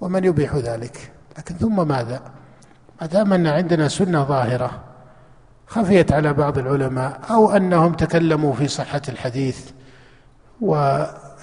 [0.00, 1.12] ومن يبيح ذلك.
[1.38, 2.22] لكن ثم ماذا؟
[3.00, 4.80] ما دام أن عندنا سنة ظاهرة
[5.66, 9.70] خفيت على بعض العلماء أو أنهم تكلموا في صحة الحديث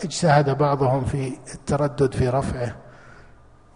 [0.03, 2.75] واجتهد بعضهم في التردد في رفعه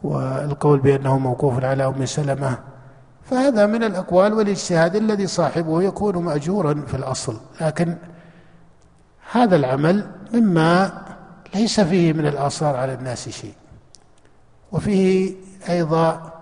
[0.04, 2.58] والقول بأنه موقوف على أم سلمة.
[3.24, 7.38] فهذا من الأقوال والاجتهاد الذي صاحبه يكون مأجورا في الأصل.
[7.62, 7.98] لكن
[9.32, 11.02] هذا العمل مما
[11.56, 13.54] ليس فيه من الآثار على الناس شيء.
[14.72, 15.34] وفيه
[15.70, 16.34] أيضا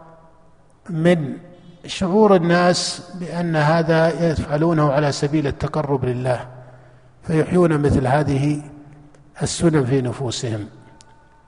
[0.89, 1.33] من
[1.85, 6.47] شعور الناس بأن هذا يفعلونه على سبيل التقرب لله
[7.23, 8.61] فيحيون مثل هذه
[9.41, 10.65] السنن في نفوسهم.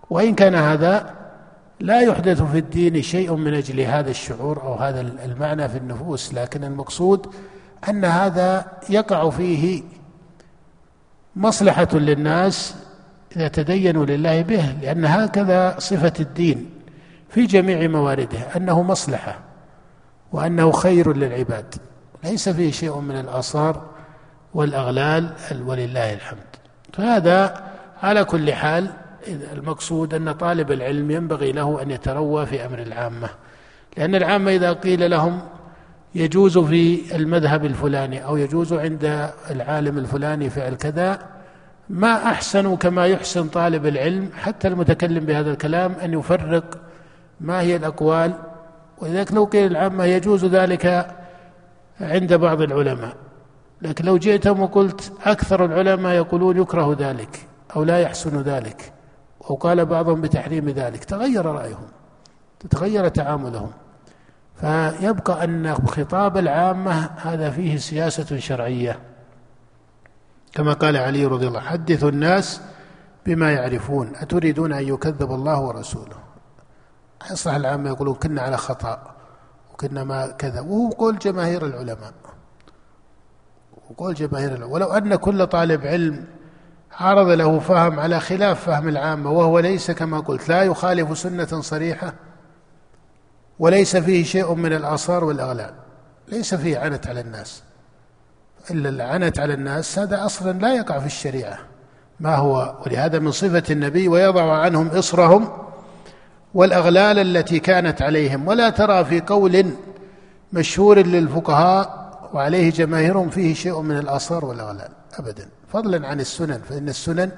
[0.10, 1.20] وإن كان هذا
[1.80, 6.64] لا يحدث في الدين شيء من أجل هذا الشعور أو هذا المعنى في النفوس لكن
[6.64, 7.34] المقصود
[7.90, 9.84] أن هذا يقع فيه
[11.36, 12.76] مصلحة للناس
[13.36, 16.70] إذا تدينوا لله به لأن هكذا صفة الدين
[17.30, 19.40] في جميع موارده أنه مصلحة
[20.32, 21.76] وأنه خير للعباد
[22.24, 23.82] ليس فيه شيء من الآثار
[24.54, 25.34] والأغلال
[25.66, 26.40] ولله الحمد.
[26.94, 27.69] فهذا
[28.04, 28.92] على كل حال
[29.54, 33.30] المقصود أن طالب العلم ينبغي له أن يتروى في أمر العامة
[33.98, 35.42] لأن العامة إذا قيل لهم
[36.16, 41.20] يجوز في المذهب الفلاني أو يجوز عند العالم الفلاني فعل كذا
[41.90, 46.78] ما أحسن كما يحسن طالب العلم حتى المتكلم بهذا الكلام أن يفرق
[47.42, 48.34] ما هي الأقوال.
[48.98, 51.16] ولذلك لو قيل العامة يجوز ذلك
[52.02, 53.16] عند بعض العلماء
[53.82, 57.49] لكن لو جئتم وقلت أكثر العلماء يقولون يكره ذلك.
[57.76, 58.94] أو لا يحسن ذلك.
[59.50, 61.04] أو قال بعضهم بتحريم ذلك.
[61.04, 61.88] تغير رأيهم.
[62.60, 63.72] تتغير تعاملهم.
[64.56, 69.00] فيبقى أن خطاب العامة هذا فيه سياسة شرعية.
[70.54, 72.62] كما قال علي رضي الله حدثوا الناس
[73.26, 74.12] بما يعرفون.
[74.16, 76.20] أتريدون أن يكذب الله ورسوله؟
[77.32, 79.16] يصلح العامة يقولون كنا على خطأ
[79.74, 82.14] وكنا ما كذا وهو قول جماهير العلماء.
[83.90, 84.70] وقول جماهير العلماء.
[84.70, 86.26] ولو أن كل طالب علم
[87.00, 92.14] عرض له فهم على خلاف فهم العامة وهو ليس كما قلت لا يخالف سنة صريحة
[93.60, 95.74] وليس فيه شيء من الآثار والأغلال
[96.28, 97.64] ليس فيه عنت على الناس.
[98.72, 101.58] إلا العنت على الناس هذا أصلا لا يقع في الشريعة.
[102.20, 105.50] ما هو؟ ولهذا من صفة النبي ويضع عنهم إصرهم
[106.54, 108.48] والأغلال التي كانت عليهم.
[108.48, 109.66] ولا ترى في قول
[110.54, 115.59] مشهور للفقهاء وعليه جماهيرهم فيه شيء من الآثار والأغلال أبدا.
[115.74, 117.32] فضلا عن السنن فإن السنن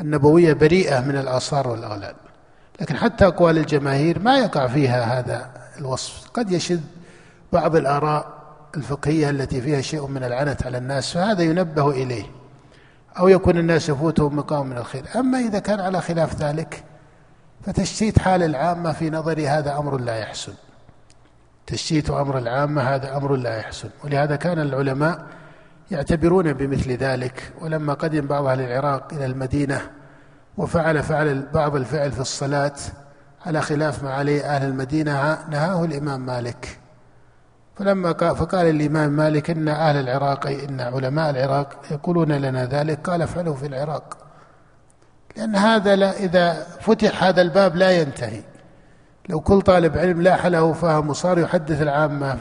[0.00, 2.14] النبوية بريئة من الآثار والأغلال.
[2.80, 6.30] لكن حتى أقوال الجماهير ما يقع فيها هذا الوصف.
[6.34, 6.80] قد يشذ
[7.52, 8.38] بعض الآراء
[8.76, 12.24] الفقهية التي فيها شيء من العنت على الناس فهذا ينبه إليه.
[13.18, 15.04] أو يكون الناس يفوتهم مقام من الخير.
[15.16, 16.84] أما إذا كان على خلاف ذلك
[17.66, 20.52] فتشتيت حال العامة في نظري هذا أمر لا يحسن.
[21.66, 23.88] تشتيت أمر العامة هذا أمر لا يحسن.
[24.04, 25.37] ولهذا كان العلماء
[25.90, 27.52] يعتبرون بمثل ذلك.
[27.60, 29.80] ولما قدم بعض أهل العراق إلى المدينة
[30.56, 32.74] وفعل فعل بعض الفعل في الصلاة
[33.46, 36.78] على خلاف ما عليه أهل المدينة نهاه الإمام مالك.
[37.76, 43.10] فلما قال فقال الإمام مالك إن أهل العراق إن علماء العراق يقولون لنا ذلك.
[43.10, 44.18] قال افعلوا في العراق.
[45.36, 48.42] لأن هذا لا إذا فتح هذا الباب لا ينتهي.
[49.28, 52.40] لو كل طالب علم لاح له فهم وصار يحدث العامة.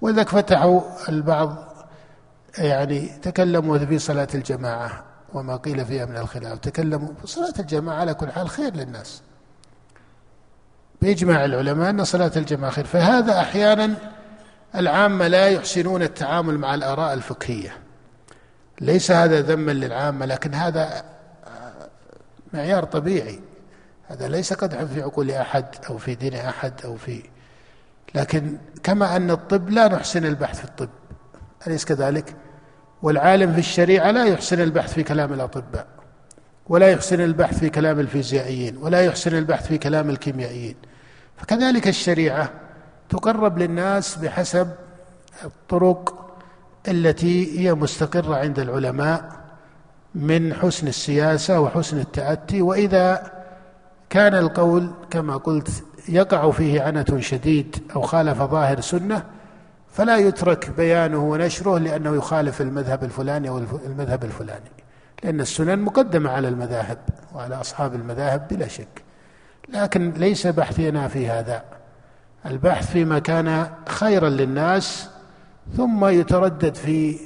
[0.00, 1.67] وذاك فتحوا البعض
[2.58, 6.58] يعني تكلموا في صلاة الجماعة وما قيل فيها من الخلاف.
[6.58, 9.22] تكلموا في صلاة الجماعة على كل حال خير للناس.
[11.02, 12.84] بإجماع العلماء أن صلاة الجماعة خير.
[12.84, 13.94] فهذا أحيانا
[14.74, 17.76] العامة لا يحسنون التعامل مع الآراء الفقهية.
[18.80, 21.04] ليس هذا ذما للعامة لكن هذا
[22.52, 23.40] معيار طبيعي.
[24.08, 27.22] هذا ليس قدحا في عقول أحد أو في دين أحد أو في
[28.14, 30.88] لكن كما أن الطب لا نحسن البحث في الطب.
[31.66, 32.36] أليس كذلك؟
[33.02, 35.86] والعالم في الشريعة لا يحسن البحث في كلام الأطباء
[36.68, 40.76] ولا يحسن البحث في كلام الفيزيائيين ولا يحسن البحث في كلام الكيميائيين
[41.36, 42.50] فكذلك الشريعة
[43.08, 44.68] تقرب للناس بحسب
[45.44, 46.28] الطرق
[46.88, 49.30] التي هي مستقرة عند العلماء
[50.14, 53.32] من حسن السياسة وحسن التأتي وإذا
[54.10, 59.22] كان القول كما قلت يقع فيه عنة شديد أو خالف ظاهر سنة
[59.98, 64.70] فلا يترك بيانه ونشره لأنه يخالف المذهب الفلاني أو المذهب الفلاني.
[65.24, 66.98] لأن السنن مقدمة على المذاهب
[67.34, 69.02] وعلى أصحاب المذاهب بلا شك.
[69.68, 71.64] لكن ليس بحثنا في هذا.
[72.46, 75.08] البحث فيما كان خيرا للناس
[75.76, 77.18] ثم يتردد في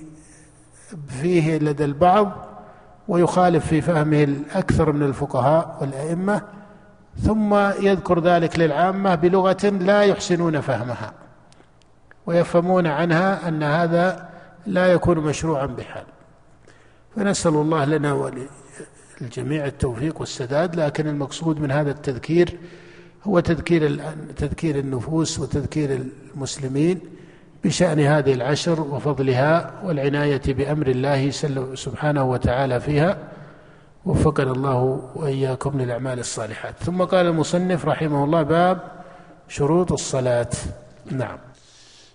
[1.09, 2.33] فيه لدى البعض
[3.09, 6.43] ويخالف في فهمه الأكثر من الفقهاء والأئمة
[7.23, 11.22] ثم يذكر ذلك للعامة بلغة لا يحسنون فهمها.
[12.27, 14.29] ويفهمون عنها أن هذا
[14.67, 16.05] لا يكون مشروعا بحال.
[17.17, 22.59] فنسأل الله لنا وللجميع التوفيق والسداد لكن المقصود من هذا التذكير
[23.25, 24.01] هو تذكير
[24.37, 27.01] تذكير النفوس وتذكير المسلمين
[27.65, 31.31] بشأن هذه العشر وفضلها والعناية بأمر الله
[31.75, 33.19] سبحانه وتعالى فيها.
[34.07, 36.75] وفقنا الله وإياكم للأعمال الصالحات.
[36.81, 38.79] ثم قال المصنف رحمه الله باب
[39.49, 40.51] شروط الصلاة.
[41.11, 41.39] نعم.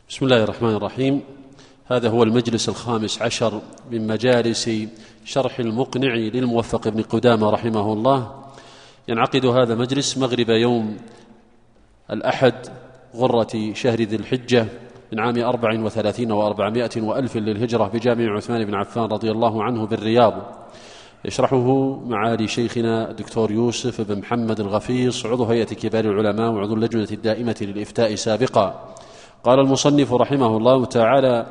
[0.09, 1.21] بسم الله الرحمن الرحيم.
[1.85, 4.69] هذا هو المجلس الخامس عشر من مجالس
[5.25, 8.31] شرح المقنع للموفق بن قدامة رحمه الله.
[9.07, 10.97] ينعقد هذا المجلس مغرب يوم
[12.11, 12.53] الأحد
[13.15, 14.65] غرة شهر ذي الحجة
[15.13, 20.33] من عام أربع وثلاثين وأربعمائة وألف للهجرة بجامع عثمان بن عفان رضي الله عنه بالرياض.
[21.25, 27.55] يشرحه معالي شيخنا الدكتور يوسف بن محمد الغفيص عضو هيئة كبار العلماء وعضو اللجنة الدائمة
[27.61, 28.96] للإفتاء سابقا.
[29.47, 31.45] قال المصنف رحمه الله تعالى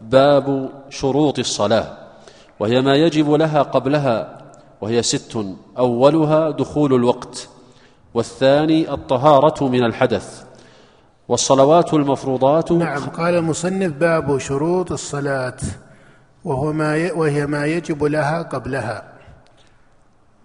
[0.00, 1.86] باب شروط الصلاة
[2.60, 4.38] وهي ما يجب لها قبلها
[4.80, 5.46] وهي ست
[5.78, 7.48] أولها دخول الوقت
[8.14, 10.44] والثاني الطهارة من الحدث
[11.28, 15.56] والصلوات المفروضات نعم قال المصنف باب شروط الصلاة
[16.44, 19.02] وهو ما وهي ما يجب لها قبلها.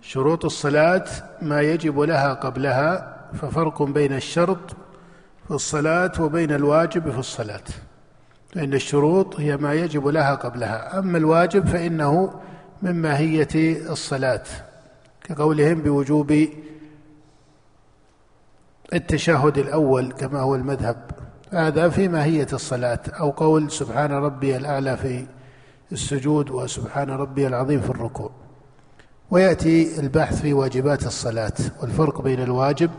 [0.02, 1.06] شروط الصلاة
[1.42, 4.87] ما يجب لها قبلها ففرق بين الشرط
[5.48, 7.64] في الصلاة وبين الواجب في الصلاة
[8.54, 11.00] فإن الشروط هي ما يجب لها قبلها.
[11.00, 12.34] أما الواجب فإنه
[12.82, 13.48] من ماهية
[13.90, 14.44] الصلاة
[15.24, 16.48] كقولهم بوجوب
[18.94, 21.12] التشهد الأول كما هو المذهب.
[21.52, 25.26] هذا في ماهية الصلاة أو قول سبحان ربي الأعلى في
[25.92, 28.32] السجود وسبحان ربي العظيم في الركوع.
[29.32, 32.92] ويأتي البحث في واجبات الصلاة والفرق بين الواجب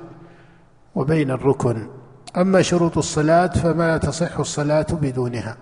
[0.95, 1.89] وبين الركن.
[2.37, 5.57] أما شروط الصلاة فما تصح الصلاة بدونها.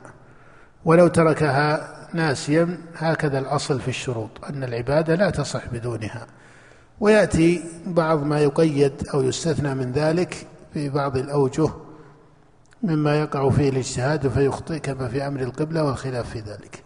[0.84, 6.26] ولو تركها ناسيا هكذا الأصل في الشروط أن العبادة لا تصح بدونها.
[7.00, 11.68] ويأتي بعض ما يقيد أو يستثنى من ذلك في بعض الأوجه
[12.82, 16.82] مما يقع فيه الاجتهاد فيخطئ كما في أمر القبلة والخلاف في ذلك.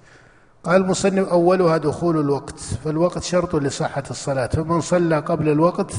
[0.64, 4.46] قال المصنف أولها دخول الوقت فالوقت شرط لصحة الصلاة.
[4.46, 5.92] فمن صلى قبل الوقت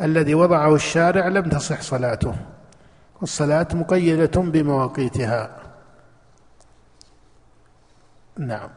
[0.00, 2.34] الذي وضعه الشارع لم تصح صلاته.
[3.20, 5.50] والصلاة مقيدة بمواقيتها.
[8.38, 8.68] نعم.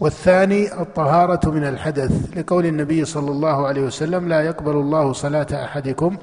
[0.00, 6.16] والثاني الطهارة من الحدث لقول النبي صلى الله عليه وسلم لا يقبل الله صلاة أحدكم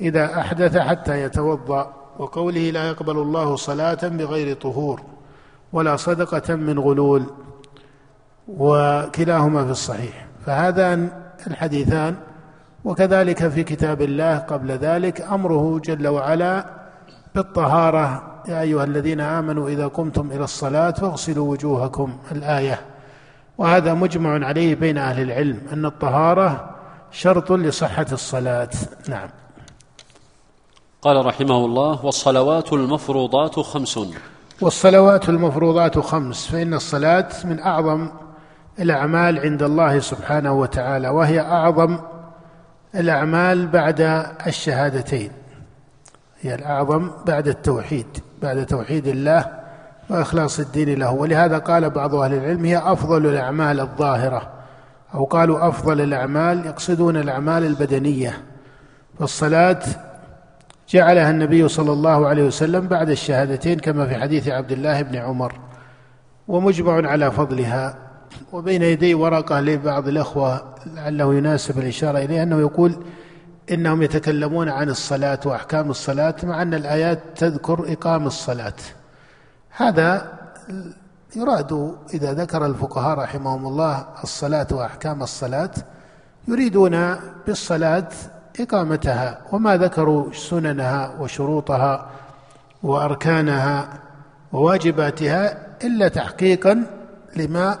[0.00, 1.94] إذا أحدث حتى يتوضأ.
[2.18, 5.02] وقوله لا يقبل الله صلاة بغير طهور
[5.72, 7.26] ولا صدقة من غلول.
[8.48, 10.26] وكلاهما في الصحيح.
[10.46, 11.10] فهذان
[11.46, 12.16] الحديثان
[12.84, 16.66] وكذلك في كتاب الله قبل ذلك أمره جل وعلا
[17.34, 18.22] بالطهارة.
[18.48, 22.16] يا أيها الذين آمنوا إذا قمتم إلى الصلاة فاغسلوا وجوهكم.
[22.32, 22.80] الآية.
[23.58, 26.70] وهذا مجمع عليه بين أهل العلم أن الطهارة
[27.10, 28.70] شرط لصحة الصلاة.
[29.08, 29.28] نعم.
[31.02, 33.98] قال رحمه الله والصلوات المفروضات خمس.
[34.60, 36.46] والصلوات المفروضات خمس.
[36.46, 38.08] فإن الصلاة من أعظم
[38.78, 41.98] الأعمال عند الله سبحانه وتعالى وهي أعظم
[42.94, 45.30] الأعمال بعد الشهادتين.
[46.40, 48.06] هي الأعظم بعد التوحيد
[48.42, 49.46] بعد توحيد الله
[50.10, 51.10] وإخلاص الدين له.
[51.12, 54.52] ولهذا قال بعض أهل العلم هي أفضل الأعمال الظاهرة.
[55.14, 58.42] أو قالوا أفضل الأعمال يقصدون الأعمال البدنية.
[59.18, 59.80] فالصلاة
[60.88, 65.60] جعلها النبي صلى الله عليه وسلم بعد الشهادتين كما في حديث عبد الله بن عمر.
[66.48, 68.11] ومجمع على فضلها.
[68.52, 73.04] وبين يدي ورقة لبعض الأخوة لعله يناسب الإشارة إليه أنه يقول
[73.72, 78.74] إنهم يتكلمون عن الصلاة وأحكام الصلاة مع أن الآيات تذكر إقام الصلاة.
[79.70, 80.32] هذا
[81.36, 85.70] يراد إذا ذكر الفقهاء رحمهم الله الصلاة وأحكام الصلاة
[86.48, 87.16] يريدون
[87.46, 88.08] بالصلاة
[88.60, 92.10] إقامتها وما ذكروا سننها وشروطها
[92.82, 93.88] وأركانها
[94.52, 96.86] وواجباتها إلا تحقيقا
[97.36, 97.78] لما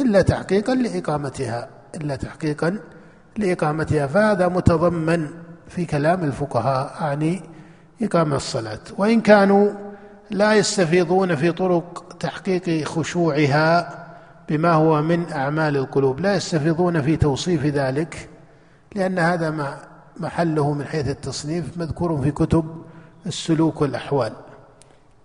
[0.00, 1.68] إلا تحقيقا لإقامتها.
[1.94, 2.78] إلا تحقيقا
[3.38, 4.06] لإقامتها.
[4.06, 5.28] فهذا متضمن
[5.68, 7.42] في كلام الفقهاء أعني
[8.02, 8.78] إقامة الصلاة.
[8.98, 9.70] وإن كانوا
[10.30, 13.96] لا يستفيضون في طرق تحقيق خشوعها
[14.48, 18.28] بما هو من أعمال القلوب لا يستفيضون في توصيف ذلك
[18.94, 19.78] لأن هذا ما
[20.16, 22.64] محله من حيث التصنيف مذكور في كتب
[23.26, 24.32] السلوك والأحوال.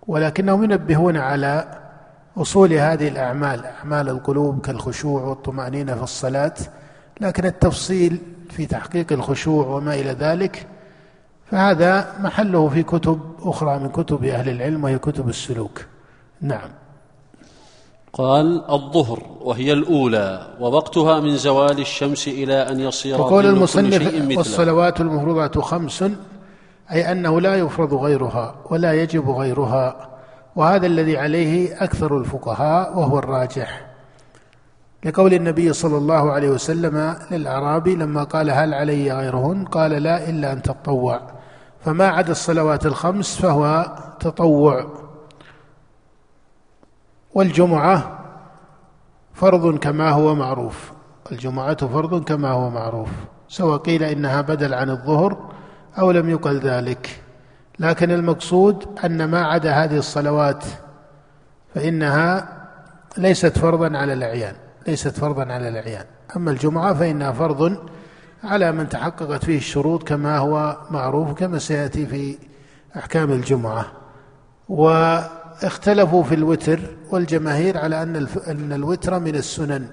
[0.08, 1.80] ولكنهم ينبهون على
[2.38, 6.54] أصول هذه الأعمال أعمال القلوب كالخشوع والطمأنينة في الصلاة
[7.22, 8.20] لكن التفصيل
[8.50, 10.68] في تحقيق الخشوع وما إلى ذلك
[11.52, 15.86] فهذا محله في كتب أخرى من كتب أهل العلم وهي كتب السلوك.
[16.42, 16.70] نعم.
[18.14, 25.58] قال الظهر وهي الأولى ووقتها من زوال الشمس إلى أن يصير وقول المصنف والصلوات المفروضات
[25.58, 26.04] خمس
[26.92, 30.15] أي أنه لا يفرض غيرها ولا يجب غيرها.
[30.56, 33.86] وهذا الذي عليه أكثر الفقهاء وهو الراجح.
[35.06, 40.54] لقول النبي صلى الله عليه وسلم للأعرابي لما قال هل علي غيرهن قال لا إلا
[40.54, 41.22] أن تطوع.
[41.86, 44.86] فما عدا الصلوات الخمس فهو تطوع.
[47.34, 48.20] والجمعة
[49.34, 50.92] فرض كما هو معروف.
[51.32, 53.10] الجمعة فرض كما هو معروف.
[53.48, 55.38] سواء قيل إنها بدل عن الظهر
[56.00, 57.25] أو لم يقل ذلك.
[57.80, 60.64] لكن المقصود أن ما عدا هذه الصلوات
[61.76, 62.48] فإنها
[63.18, 64.56] ليست فرضا على الأعيان
[64.88, 66.06] ليست فرضا على الأعيان.
[66.36, 67.78] أما الجمعة فإنها فرض
[68.44, 72.38] على من تحققت فيه الشروط كما هو معروف كما سيأتي في
[72.98, 73.86] أحكام الجمعة.
[74.70, 76.80] واختلفوا في الوتر
[77.12, 79.88] والجماهير على أن أن الوتر من السنن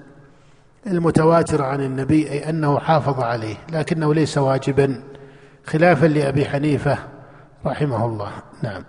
[0.87, 5.03] المتواترة عن النبي أي أنه حافظ عليه لكنه ليس واجبا
[5.65, 6.97] خلافا لأبي حنيفة.
[7.65, 8.31] رحمه الله
[8.63, 8.83] نعم.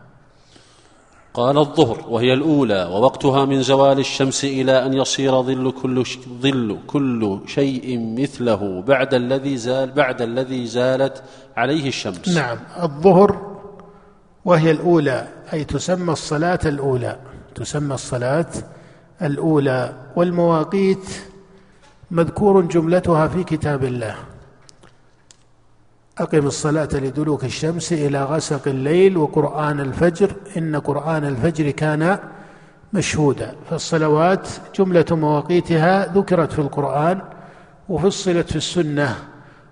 [1.34, 6.04] قال الظهر وهي الأولى ووقتها من زوال الشمس إلى أن يصير ظل كل
[6.42, 11.22] ظل كل شيء مثله بعد الذي زال بعد الذي زالت
[11.56, 12.28] عليه الشمس.
[12.28, 12.58] نعم.
[12.82, 13.56] الظهر
[14.44, 17.18] وهي الأولى أي تسمى الصلاة الأولى.
[17.54, 18.52] تسمى الصلاة
[19.22, 19.92] الأولى.
[20.16, 21.06] والمواقيت
[22.10, 24.33] مذكور جملتها في كتاب الله.
[26.18, 32.18] أقم الصلاة لدلوك الشمس إلى غسق الليل وقرآن الفجر إن قرآن الفجر كان
[32.92, 33.54] مشهودا.
[33.70, 34.48] فالصلوات
[34.78, 37.20] جملة مواقيتها ذكرت في القرآن
[37.88, 39.16] وفصلت في السنة.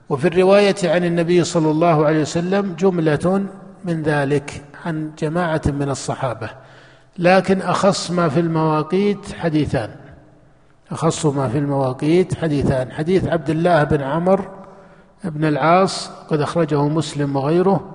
[0.08, 3.44] وفي الرواية عن النبي صلى الله عليه وسلم جملة
[3.84, 6.50] من ذلك عن جماعة من الصحابة.
[7.18, 9.90] لكن أخص ما في المواقيت حديثان.
[10.90, 12.92] أخص ما في المواقيت حديثان.
[12.92, 14.61] حديث عبد الله بن عمر
[15.24, 17.94] بن العاص قد أخرجه مسلم وغيره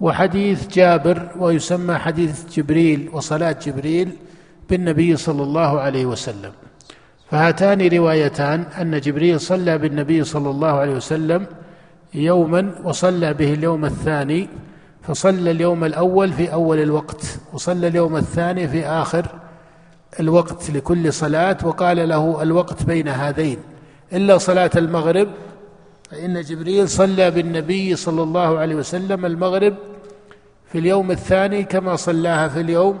[0.00, 4.12] وحديث جابر ويسمى حديث جبريل وصلاة جبريل
[4.70, 6.52] بالنبي صلى الله عليه وسلم.
[7.30, 11.46] فهاتان روايتان أن جبريل صلى بالنبي صلى الله عليه وسلم
[12.14, 14.48] يوما وصلى به اليوم الثاني
[15.02, 19.26] فصلى اليوم الأول في أول الوقت وصلى اليوم الثاني في آخر
[20.20, 23.58] الوقت لكل صلاة وقال له الوقت بين هذين
[24.12, 25.28] إلا صلاة المغرب
[26.10, 29.74] فإن جبريل صلى بالنبي صلى الله عليه وسلم المغرب
[30.66, 32.98] في اليوم الثاني كما صلاها في اليوم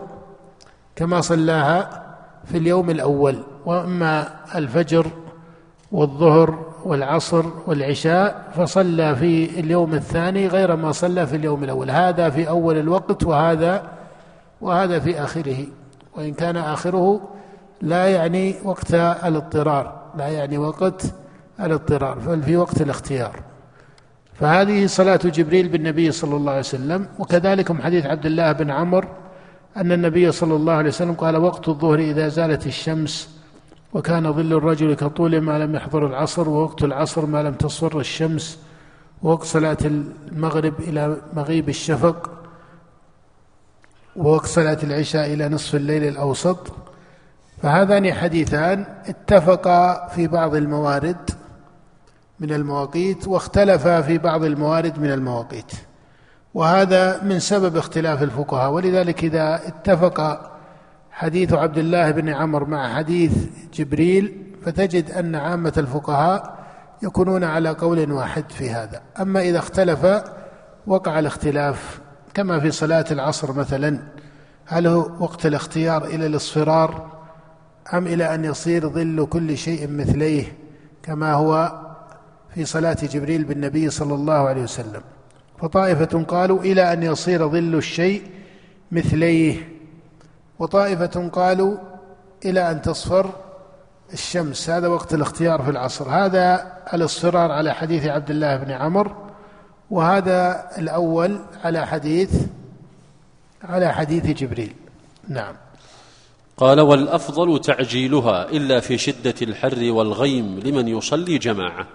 [0.96, 2.04] كما صلاها
[2.44, 3.38] في اليوم الأول.
[3.66, 5.06] وأما الفجر
[5.92, 11.90] والظهر والعصر والعشاء فصلى في اليوم الثاني غير ما صلى في اليوم الأول.
[11.90, 13.82] هذا في أول الوقت وهذا
[14.60, 15.66] وهذا في آخره.
[16.16, 17.20] وإن كان آخره
[17.82, 21.02] لا يعني وقت الاضطرار لا يعني وقت
[21.60, 23.42] الاضطرار بل في وقت الاختيار.
[24.34, 29.08] فهذه صلاة جبريل بالنبي صلى الله عليه وسلم وكذلك حديث عبد الله بن عمرو
[29.76, 33.38] أن النبي صلى الله عليه وسلم قال وقت الظهر إذا زالت الشمس
[33.94, 38.58] وكان ظل الرجل كطول ما لم يحضر العصر ووقت العصر ما لم تصفر الشمس
[39.22, 42.30] ووقت صلاة المغرب إلى مغيب الشفق
[44.16, 46.72] ووقت صلاة العشاء إلى نصف الليل الأوسط.
[47.62, 51.30] فهذان حديثان اتفقا في بعض الموارد.
[52.40, 55.72] من المواقيت واختلفا في بعض الموارد من المواقيت.
[56.54, 58.70] وهذا من سبب اختلاف الفقهاء.
[58.70, 60.50] ولذلك إذا اتفق
[61.10, 63.32] حديث عبد الله بن عمر مع حديث
[63.74, 66.58] جبريل فتجد أن عامة الفقهاء
[67.02, 69.02] يكونون على قول واحد في هذا.
[69.20, 70.22] أما إذا اختلف
[70.86, 72.00] وقع الاختلاف.
[72.34, 73.98] كما في صلاة العصر مثلا
[74.66, 77.18] هل هو وقت الاختيار إلى الاصفرار
[77.94, 80.44] أم إلى أن يصير ظل كل شيء مثليه
[81.02, 81.80] كما هو؟
[82.54, 85.02] في صلاة جبريل بالنبي صلى الله عليه وسلم.
[85.60, 88.22] فطائفة قالوا إلى أن يصير ظل الشيء
[88.92, 89.68] مثليه.
[90.58, 91.76] وطائفة قالوا
[92.44, 93.30] إلى أن تصفر
[94.12, 94.70] الشمس.
[94.70, 96.08] هذا وقت الاختيار في العصر.
[96.08, 99.12] هذا الاصفرار على حديث عبد الله بن عمر.
[99.90, 102.30] وهذا الأول على حديث
[103.62, 104.74] على حديث جبريل.
[105.28, 105.54] نعم.
[106.56, 111.86] قال والأفضل تعجيلها إلا في شدة الحر والغيم لمن يصلي جماعة.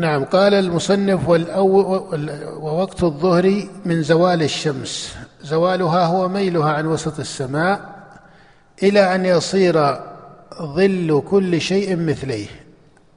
[0.00, 1.28] نعم قال المصنف
[2.60, 5.16] ووقت الظهر من زوال الشمس.
[5.42, 7.80] زوالها هو ميلها عن وسط السماء
[8.82, 9.98] إلى أن يصير
[10.62, 12.46] ظل كل شيء مثليه.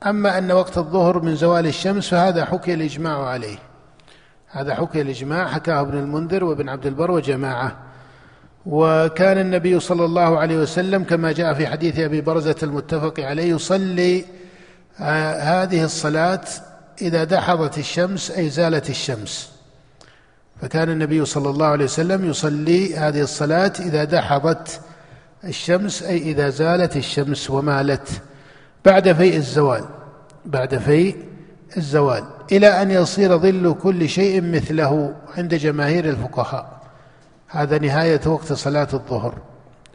[0.05, 3.57] أما أن وقت الظهر من زوال الشمس فهذا حكي الإجماع عليه.
[4.47, 5.47] هذا حكي الإجماع.
[5.47, 7.77] حكاه ابن المنذر وابن عبد البر وجماعة.
[8.65, 14.25] وكان النبي صلى الله عليه وسلم كما جاء في حديث أبي برزة المتفق عليه يصلي
[14.99, 16.41] آه، هذه الصلاة
[17.01, 19.51] إذا دحضت الشمس أي زالت الشمس.
[20.61, 24.81] فكان النبي صلى الله عليه وسلم يصلي هذه الصلاة إذا دحضت
[25.43, 28.07] الشمس أي إذا زالت الشمس ومالت.
[28.85, 29.85] بعد فيء الزوال
[30.45, 31.17] بعد فيء
[31.77, 32.23] الزوال.
[32.51, 36.81] إلى أن يصير ظل كل شيء مثله عند جماهير الفقهاء.
[37.47, 39.33] هذا نهاية وقت صلاة الظهر.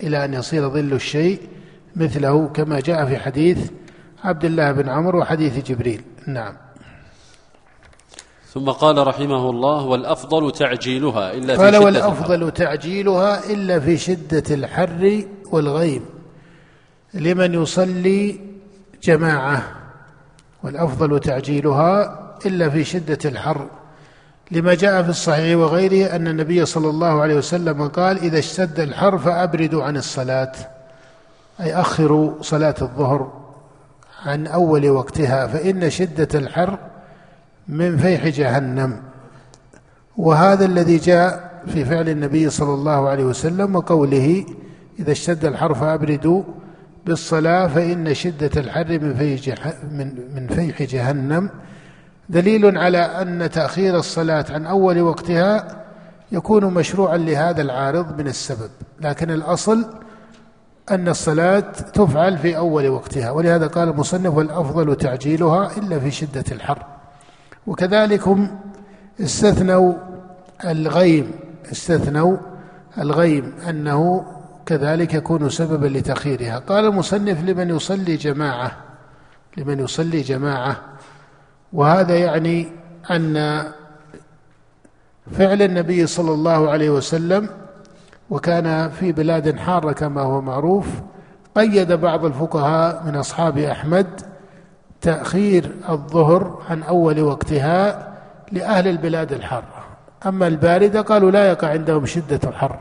[0.03, 1.41] إلى أن يصير ظل الشيء
[1.97, 3.59] مثله كما جاء في حديث
[4.25, 6.03] عبد الله بن عمرو وحديث جبريل.
[6.27, 6.55] نعم.
[8.55, 12.51] ثم قال رحمه الله والأفضل تعجيلها إلا في قال شدة والأفضل الحر.
[12.51, 16.05] تعجيلها إلا في شدة الحر والغيم
[17.15, 18.41] لمن يصلي
[19.03, 19.63] جماعة.
[20.65, 23.67] والأفضل تعجيلها إلا في شدة الحر.
[24.51, 29.19] لما جاء في الصحيح وغيره أن النبي صلى الله عليه وسلم قال إذا اشتد الحر
[29.19, 30.53] فأبردوا عن الصلاة.
[31.61, 33.33] أي أخروا صلاة الظهر
[34.27, 36.79] عن أول وقتها فإن شدة الحر
[37.69, 39.03] من فيح جهنم.
[40.17, 44.45] وهذا الذي جاء في فعل النبي صلى الله عليه وسلم وقوله
[44.99, 46.43] إذا اشتد الحر فأبردوا
[47.07, 51.51] بالصلاة فإن شدة الحر من فيح, من, من فيح جهنم.
[52.29, 55.85] دليل على أن تأخير الصلاة عن أول وقتها
[56.33, 59.87] يكون مشروعا لهذا العارض من السبب لكن الأصل
[60.91, 61.61] أن الصلاة
[61.95, 66.98] تفعل في أول وقتها ولهذا قال المصنف والأفضل تعجيلها إلا في شدة الحر.
[67.69, 68.59] وكذلك هم
[69.21, 69.95] استثنوا
[70.65, 71.31] الغيم
[71.73, 72.37] استثنوا
[72.99, 74.25] الغيم أنه
[74.67, 76.59] كذلك يكون سببا لتأخيرها.
[76.59, 78.77] قال المصنف لمن يصلي جماعة
[79.57, 80.77] لمن يصلي جماعة.
[81.73, 82.69] وهذا يعني
[83.11, 83.65] أن
[85.31, 87.49] فعل النبي صلى الله عليه وسلم
[88.31, 90.87] وكان في بلاد حارة كما هو معروف
[91.55, 94.21] قيد بعض الفقهاء من أصحاب أحمد
[95.01, 98.09] تأخير الظهر عن أول وقتها
[98.53, 99.85] لأهل البلاد الحارة.
[100.27, 102.79] أما الباردة قالوا لا يقع عندهم شدة الحر.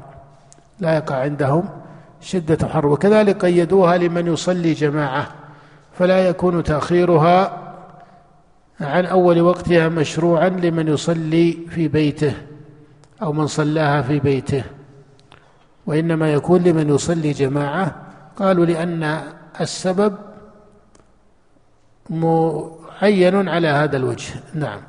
[0.80, 1.70] لا يقع عندهم
[2.22, 2.86] شدة الحر.
[2.86, 5.28] وكذلك قيدوها لمن يصلي جماعة.
[6.00, 7.58] فلا يكون تأخيرها
[8.82, 12.34] عن أول وقتها مشروعا لمن يصلي في بيته
[13.22, 14.64] أو من صلاها في بيته.
[15.86, 17.96] وإنما يكون لمن يصلي جماعة.
[18.38, 19.22] قالوا لأن
[19.62, 20.16] السبب
[22.10, 24.34] معين على هذا الوجه.
[24.54, 24.82] نعم.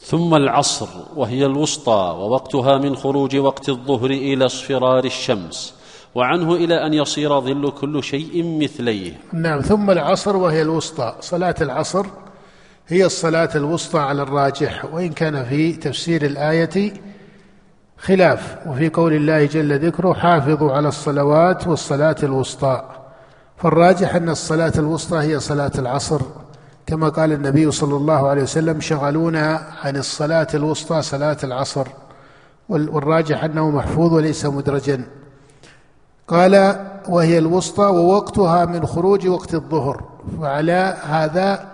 [0.00, 5.74] ثم العصر وهي الوسطى ووقتها من خروج وقت الظهر إلى اصفرار الشمس
[6.14, 9.12] وعنه إلى أن يصير ظل كل شيء مثليه.
[9.32, 9.60] نعم.
[9.60, 11.14] ثم العصر وهي الوسطى.
[11.20, 12.06] صلاة العصر
[12.88, 16.92] هي الصلاة الوسطى على الراجح وإن كان في تفسير الآية
[17.98, 18.58] خلاف.
[18.66, 23.03] وفي قول الله جل ذكره حافظوا على الصلوات والصلاة الوسطى.
[23.56, 26.20] فالراجح أن الصلاة الوسطى هي صلاة العصر
[26.86, 31.86] كما قال النبي صلى الله عليه وسلم شغلونا عن الصلاة الوسطى صلاة العصر.
[32.68, 35.04] والراجح أنه محفوظ وليس مدرجا.
[36.28, 40.04] قال وهي الوسطى ووقتها من خروج وقت الظهر
[40.38, 41.66] وعلى هذا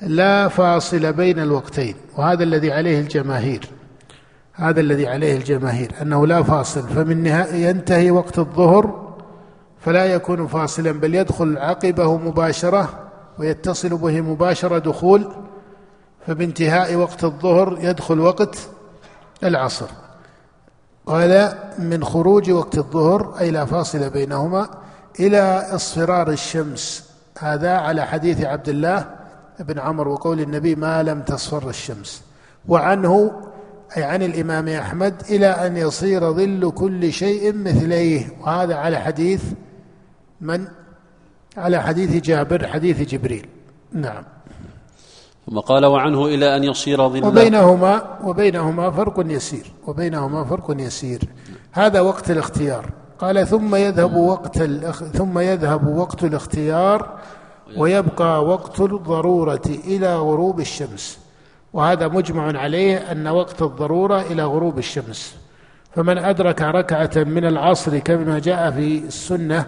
[0.00, 3.68] لا فاصل بين الوقتين وهذا الذي عليه الجماهير.
[4.52, 9.07] هذا الذي عليه الجماهير أنه لا فاصل فمن ينتهي وقت الظهر
[9.88, 12.88] فلا يكون فاصلا بل يدخل عقبه مباشرة
[13.38, 15.28] ويتصل به مباشرة دخول
[16.26, 18.58] فبانتهاء وقت الظهر يدخل وقت
[19.44, 19.86] العصر.
[21.06, 24.68] قال من خروج وقت الظهر أي لا فاصل بينهما
[25.20, 25.40] إلى
[25.74, 27.10] اصفرار الشمس.
[27.38, 29.06] هذا على حديث عبد الله
[29.60, 32.22] بن عمر وقول النبي ما لم تصفر الشمس.
[32.68, 33.32] وعنه
[33.96, 38.28] أي عن الإمام أحمد إلى أن يصير ظل كل شيء مثليه.
[38.40, 39.42] وهذا على حديث
[40.40, 40.68] من؟
[41.56, 43.46] على حديث جابر حديث جبريل.
[43.92, 44.24] نعم.
[45.46, 49.72] ثم قال وعنه إلى أن يصير ظل وبينهما وبينهما فرق يسير.
[49.86, 51.20] وبينهما فرق يسير.
[51.72, 52.90] هذا وقت الاختيار.
[53.18, 54.62] قال ثم يذهب وقت
[55.16, 57.18] ثم يذهب وقت الاختيار
[57.76, 61.18] ويبقى وقت الضرورة إلى غروب الشمس.
[61.72, 65.36] وهذا مجمع عليه أن وقت الضرورة إلى غروب الشمس.
[65.94, 69.66] فمن أدرك ركعة من العصر كما جاء في السنة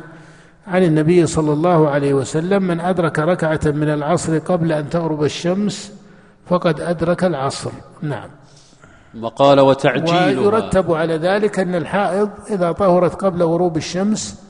[0.70, 5.92] عن النبي صلى الله عليه وسلم من أدرك ركعة من العصر قبل أن تغرب الشمس
[6.46, 7.70] فقد أدرك العصر.
[8.02, 8.30] نعم.
[9.20, 10.26] وقال وتعجيلها.
[10.26, 14.42] ويرتب على ذلك أن الحائض إذا طهرت قبل غروب الشمس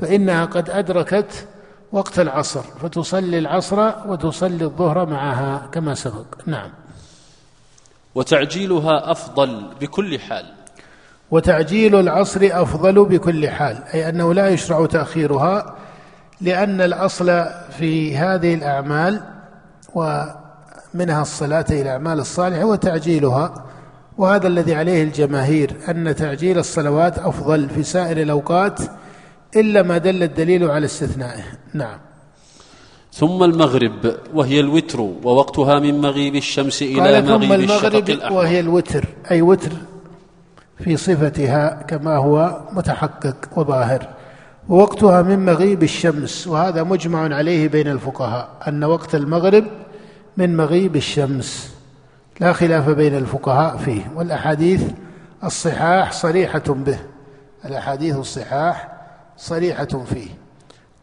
[0.00, 1.46] فإنها قد أدركت
[1.92, 6.26] وقت العصر فتصلي العصر وتصلي الظهر معها كما سبق.
[6.46, 6.70] نعم.
[8.14, 10.46] وتعجيلها أفضل بكل حال.
[11.34, 15.74] وتعجيل العصر أفضل بكل حال أي أنه لا يشرع تأخيرها
[16.40, 17.44] لأن الأصل
[17.78, 19.20] في هذه الأعمال
[19.94, 23.64] ومنها الصلاة إلى الاعمال الصالحه هو تعجيلها
[24.18, 28.80] وهذا الذي عليه الجماهير أن تعجيل الصلوات أفضل في سائر الأوقات
[29.56, 31.44] إلا ما دل الدليل على استثنائه.
[31.72, 31.98] نعم.
[33.12, 38.36] ثم المغرب وهي الوتر ووقتها من مغيب الشمس إلى مغيب الشفق الأحمر.
[38.36, 39.72] وهي الوتر أي وتر
[40.78, 44.08] في صفتها كما هو متحقق وظاهر.
[44.68, 49.64] ووقتها من مغيب الشمس وهذا مجمع عليه بين الفقهاء أن وقت المغرب
[50.36, 51.74] من مغيب الشمس.
[52.40, 54.82] لا خلاف بين الفقهاء فيه والأحاديث
[55.44, 56.98] الصحاح صريحة به.
[57.64, 58.88] الأحاديث الصحاح
[59.36, 60.28] صريحة فيه.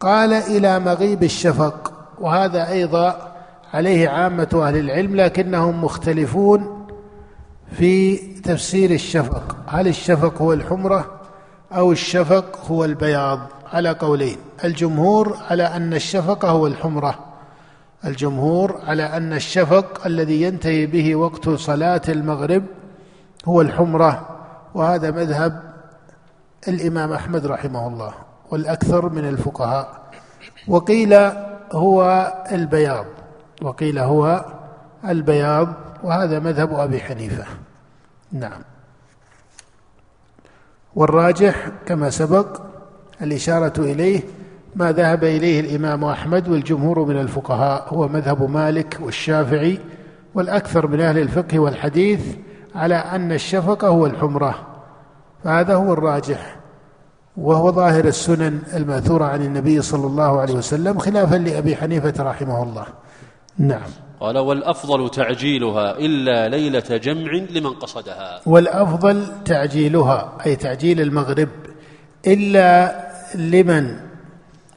[0.00, 3.32] قال إلى مغيب الشفق وهذا أيضا
[3.74, 6.81] عليه عامة أهل العلم لكنهم مختلفون
[7.72, 9.56] في تفسير الشفق.
[9.66, 11.20] هل الشفق هو الحمرة
[11.72, 13.38] أو الشفق هو البياض؟
[13.72, 14.36] على قولين.
[14.64, 17.18] الجمهور على أن الشفق هو الحمرة.
[18.04, 22.64] الجمهور على أن الشفق الذي ينتهي به وقت صلاة المغرب
[23.44, 24.28] هو الحمرة.
[24.74, 25.62] وهذا مذهب
[26.68, 28.12] الإمام أحمد رحمه الله
[28.50, 30.02] والأكثر من الفقهاء.
[30.68, 31.14] وقيل
[31.72, 33.06] هو البياض.
[33.62, 34.44] وقيل هو
[35.08, 35.68] البياض.
[36.04, 37.44] وهذا مذهب أبي حنيفة.
[38.32, 38.62] نعم.
[40.94, 42.60] والراجح كما سبق
[43.22, 44.20] الإشارة إليه
[44.76, 49.78] ما ذهب إليه الإمام أحمد والجمهور من الفقهاء هو مذهب مالك والشافعي
[50.34, 52.20] والأكثر من أهل الفقه والحديث
[52.74, 54.54] على أن الشفقة هو الحمرة.
[55.44, 56.56] فهذا هو الراجح.
[57.36, 62.86] وهو ظاهر السنن المأثورة عن النبي صلى الله عليه وسلم خلافا لأبي حنيفة رحمه الله.
[63.58, 63.90] نعم.
[64.20, 68.40] قال والأفضل تعجيلها إلا ليلة جمع لمن قصدها.
[68.46, 71.48] والأفضل تعجيلها أي تعجيل المغرب
[72.26, 72.96] إلا
[73.34, 73.96] لمن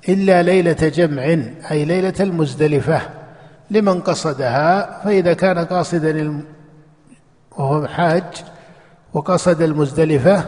[0.10, 1.24] إلا ليلة جمع
[1.72, 3.02] أي ليلة المزدلفة
[3.72, 5.02] لمن قصدها.
[5.04, 6.44] فإذا كان قاصدا
[7.58, 8.24] وهو حاج
[9.14, 10.46] وقصد المزدلفة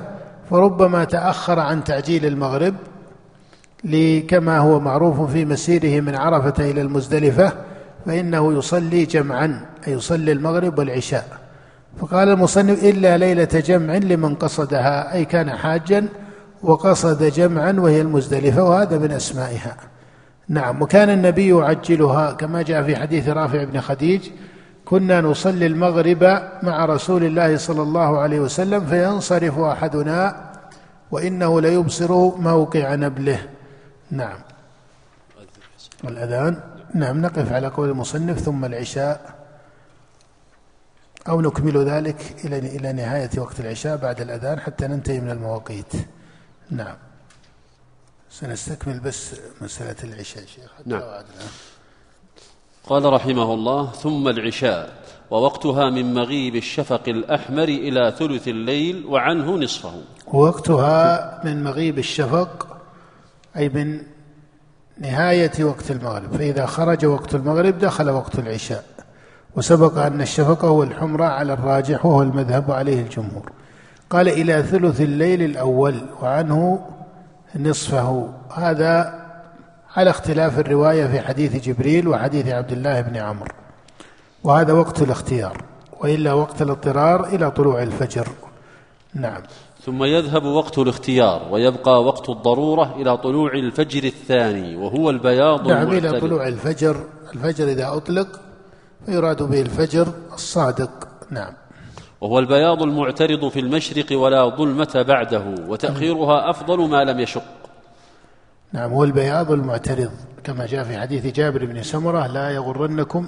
[0.49, 2.75] فربما تأخر عن تعجيل المغرب
[3.83, 7.53] لكما هو معروف في مسيره من عرفة إلى المزدلفة
[8.07, 11.27] فإنه يصلي جمعا أي يصلي المغرب والعشاء.
[11.99, 16.07] فقال المصنف إلا ليلة جمع لمن قصدها أي كان حاجا
[16.63, 19.77] وقصد جمعا وهي المزدلفة وهذا من أسمائها.
[20.49, 24.29] نعم وكان النبي يعجلها كما جاء في حديث رافع بن خديج
[24.85, 26.23] كنا نصلي المغرب
[26.63, 30.51] مع رسول الله صلى الله عليه وسلم فينصرف أحدنا
[31.11, 33.39] وإنه ليبصر موقع نبله.
[34.11, 34.37] نعم.
[36.07, 36.57] الاذان
[36.95, 39.35] نعم نقف على قول المصنف ثم العشاء
[41.29, 45.93] أو نكمل ذلك إلى إلى نهاية وقت العشاء بعد الأذان حتى ننتهي من المواقيت.
[46.71, 46.95] نعم.
[48.29, 50.71] سنستكمل بس مسألة العشاء شيخ.
[50.85, 51.01] نعم.
[52.83, 60.01] قال رحمه الله ثم العشاء ووقتها من مغيب الشفق الأحمر إلى ثلث الليل وعنه نصفه.
[60.27, 62.77] وقتها من مغيب الشفق
[63.57, 64.03] أي من
[64.99, 66.37] نهاية وقت المغرب.
[66.37, 68.83] فإذا خرج وقت المغرب دخل وقت العشاء.
[69.55, 73.51] وسبق أن الشفق هو الحمرة على الراجح وهو المذهب عليه الجمهور.
[74.09, 76.85] قال إلى ثلث الليل الأول وعنه
[77.55, 78.29] نصفه.
[78.53, 79.25] هذا
[79.95, 83.51] على اختلاف الرواية في حديث جبريل وحديث عبد الله بن عمرو.
[84.43, 85.63] وهذا وقت الاختيار
[85.99, 88.27] وإلا وقت الاضطرار إلى طلوع الفجر.
[89.13, 89.41] نعم.
[89.87, 96.19] ثم يذهب وقت الاختيار ويبقى وقت الضرورة إلى طلوع الفجر الثاني وهو البياض نعم إلى
[96.19, 97.03] طلوع الفجر.
[97.33, 98.27] الفجر إذا أطلق
[99.05, 101.07] فيراد به الفجر الصادق.
[101.31, 101.53] نعم.
[102.21, 107.43] وهو البياض المعترض في المشرق ولا ظلمة بعده وتأخيرها أفضل ما لم يشق.
[108.73, 110.11] نعم هو البياض المعترض.
[110.43, 113.27] كما جاء في حديث جابر بن سمرة لا يغرنكم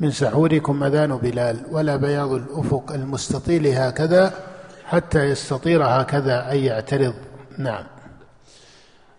[0.00, 4.34] من سحوركم أذان بلال ولا بياض الأفق المستطيل هكذا
[4.90, 7.14] حتى يستطير هكذا أي يعترض.
[7.58, 7.84] نعم.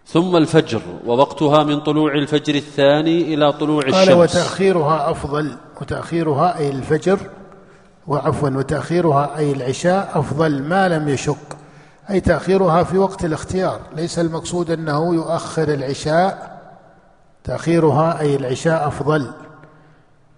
[0.07, 3.95] ثم الفجر ووقتها من طلوع الفجر الثاني إلى طلوع الشمس.
[3.95, 7.19] قال وتأخيرها أفضل وتأخيرها أي الفجر
[8.07, 11.57] وعفوا وتأخيرها أي العشاء أفضل ما لم يشق.
[12.09, 13.79] أي تأخيرها في وقت الاختيار.
[13.95, 16.61] ليس المقصود أنه يؤخر العشاء.
[17.43, 19.31] تأخيرها أي العشاء أفضل.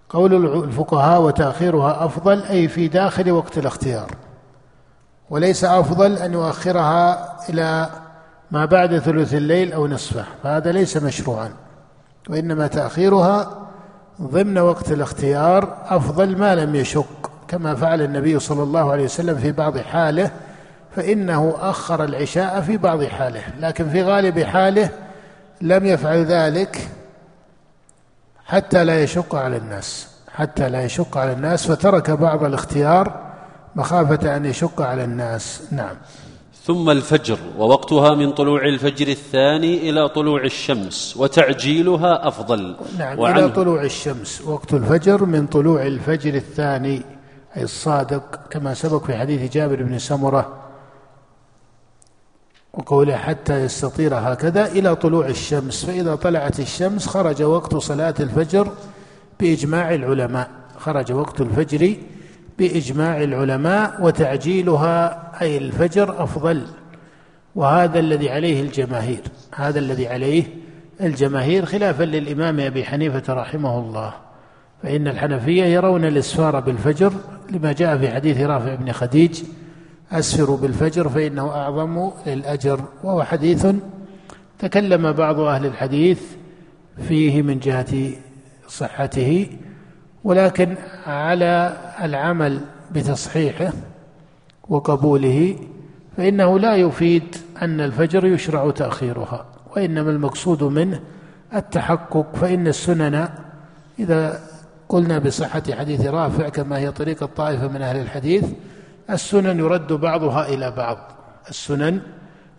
[0.08, 4.10] قول الفقهاء وتأخيرها أفضل أي في داخل وقت الاختيار.
[5.30, 7.88] وليس أفضل أن يؤخرها إلى
[8.50, 11.50] ما بعد ثلث الليل أو نصفه فهذا ليس مشروعا
[12.30, 13.68] وإنما تأخيرها
[14.22, 19.52] ضمن وقت الاختيار أفضل ما لم يشق كما فعل النبي صلى الله عليه وسلم في
[19.52, 20.30] بعض حاله
[20.96, 24.88] فإنه أخر العشاء في بعض حاله لكن في غالب حاله
[25.60, 26.88] لم يفعل ذلك
[28.46, 33.33] حتى لا يشق على الناس حتى لا يشق على الناس فترك بعض الاختيار
[33.76, 35.62] مخافة أن يشق على الناس.
[35.72, 35.96] نعم.
[36.64, 42.76] ثم الفجر ووقتها من طلوع الفجر الثاني إلى طلوع الشمس وتعجيلها أفضل.
[42.98, 47.02] نعم إلى طلوع الشمس وقت الفجر من طلوع الفجر الثاني
[47.56, 50.52] أي الصادق كما سبق في حديث جابر بن سمرة
[52.74, 55.84] وقوله حتى يستطير هكذا إلى طلوع الشمس.
[55.84, 58.68] فإذا طلعت الشمس خرج وقت صلاة الفجر
[59.40, 60.50] بإجماع العلماء.
[60.78, 61.96] خرج وقت الفجر
[62.58, 66.66] بإجماع العلماء وتعجيلها أي الفجر أفضل.
[67.54, 69.20] وهذا الذي عليه الجماهير
[69.54, 70.44] هذا الذي عليه
[71.00, 74.14] الجماهير خلافا للإمام أبي حنيفة رحمه الله.
[74.82, 77.12] فإن الحنفية يرون الإسفار بالفجر
[77.50, 79.42] لما جاء في حديث رافع بن خديج
[80.12, 82.80] أسفروا بالفجر فإنه أعظم للأجر.
[83.04, 83.66] وهو حديث
[84.58, 86.20] تكلم بعض أهل الحديث
[87.08, 88.10] فيه من جهة
[88.68, 89.46] صحته.
[90.24, 90.74] ولكن
[91.06, 92.60] على العمل
[92.92, 93.72] بتصحيحه
[94.68, 95.56] وقبوله
[96.16, 99.44] فإنه لا يفيد أن الفجر يشرع تأخيرها
[99.76, 101.00] وإنما المقصود منه
[101.54, 103.28] التحقق فإن السنن
[103.98, 104.40] إذا
[104.88, 108.44] قلنا بصحة حديث رافع كما هي طريقة طائفة من أهل الحديث
[109.10, 110.98] السنن يرد بعضها إلى بعض
[111.48, 112.00] السنن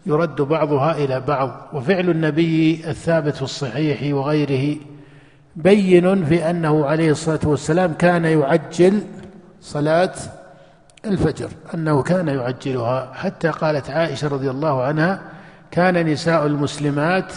[0.05, 4.77] يرد بعضها إلى بعض وفعل النبي الثابت في الصحيح وغيره
[5.55, 9.01] بين في أنه عليه الصلاة والسلام كان يعجل
[9.61, 10.13] صلاة
[11.05, 13.11] الفجر أنه كان يعجلها.
[13.13, 15.21] حتى قالت عائشة رضي الله عنها
[15.71, 17.33] كان نساء المسلمات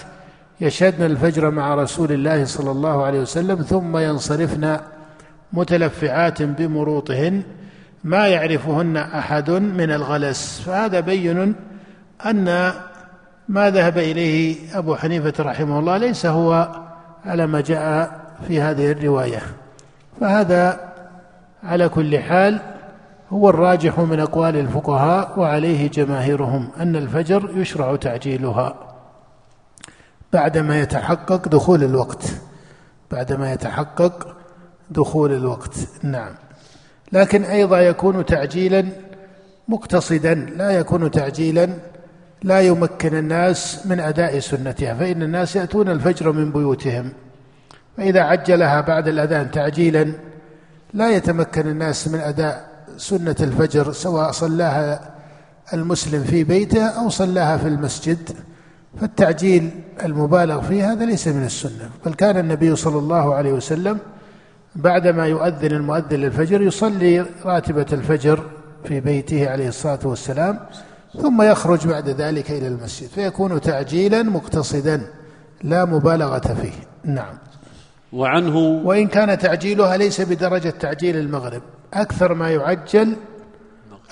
[0.60, 4.76] يشهدن الفجر مع رسول الله صلى الله عليه وسلم ثم ينصرفن
[5.52, 7.42] متلفعات بمروطهن
[8.04, 10.60] ما يعرفهن أحد من الغلس.
[10.60, 11.54] فهذا بين
[12.26, 12.72] أن
[13.48, 16.68] ما ذهب إليه أبو حنيفة رحمه الله ليس هو
[17.28, 19.42] على ما جاء في هذه الرواية.
[20.20, 20.92] فهذا
[21.64, 22.60] على كل حال
[23.32, 28.74] هو الراجح من أقوال الفقهاء وعليه جماهيرهم أن الفجر يشرع تعجيلها
[30.32, 32.24] بعدما يتحقق دخول الوقت.
[33.10, 34.36] بعدما يتحقق
[34.90, 35.74] دخول الوقت.
[36.02, 36.34] نعم.
[37.12, 38.88] لكن أيضا يكون تعجيلا
[39.68, 41.74] مقتصدا لا يكون تعجيلا
[42.42, 47.12] لا يمكن الناس من أداء سنتها فإن الناس يأتون الفجر من بيوتهم.
[47.96, 50.12] فإذا عجلها بعد الأذان تعجيلا
[50.94, 55.00] لا يتمكن الناس من أداء سنة الفجر سواء صلاها
[55.72, 58.18] المسلم في بيته أو صلاها في المسجد.
[59.00, 59.70] فالتعجيل
[60.04, 61.90] المبالغ فيه هذا ليس من السنة.
[62.06, 63.98] بل كان النبي صلى الله عليه وسلم
[64.76, 68.44] بعدما يؤذن المؤذن للفجر يصلي راتبة الفجر
[68.84, 70.58] في بيته عليه الصلاة والسلام.
[71.12, 75.06] ثم يخرج بعد ذلك إلى المسجد فيكون تعجيلا مقتصدا
[75.62, 76.72] لا مبالغة فيه.
[77.04, 77.38] نعم.
[78.12, 81.62] وعنه وإن كان تعجيلها ليس بدرجة تعجيل المغرب
[81.94, 83.16] أكثر ما يعجل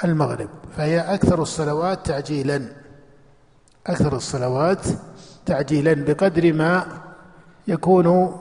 [0.04, 2.62] المغرب فهي أكثر الصلوات تعجيلا.
[3.86, 4.86] أكثر الصلوات
[5.46, 6.86] تعجيلا بقدر ما
[7.68, 8.36] يكون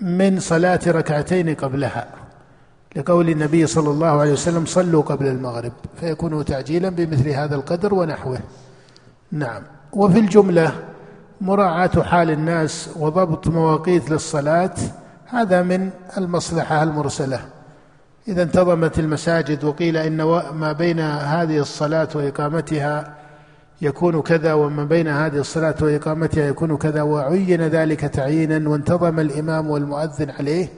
[0.00, 2.17] من صلاة ركعتين قبلها.
[2.98, 8.38] لقول النبي صلى الله عليه وسلم صلوا قبل المغرب فيكون تعجيلا بمثل هذا القدر ونحوه.
[9.32, 9.62] نعم.
[9.92, 10.72] وفي الجملة
[11.40, 14.74] مراعاة حال الناس وضبط مواقيت للصلاة
[15.26, 17.40] هذا من المصلحة المرسلة.
[18.28, 20.22] إذا انتظمت المساجد وقيل إن
[20.52, 23.14] ما بين هذه الصلاة وإقامتها
[23.82, 30.30] يكون كذا وما بين هذه الصلاة وإقامتها يكون كذا وعين ذلك تعيينا وانتظم الإمام والمؤذن
[30.30, 30.68] عليه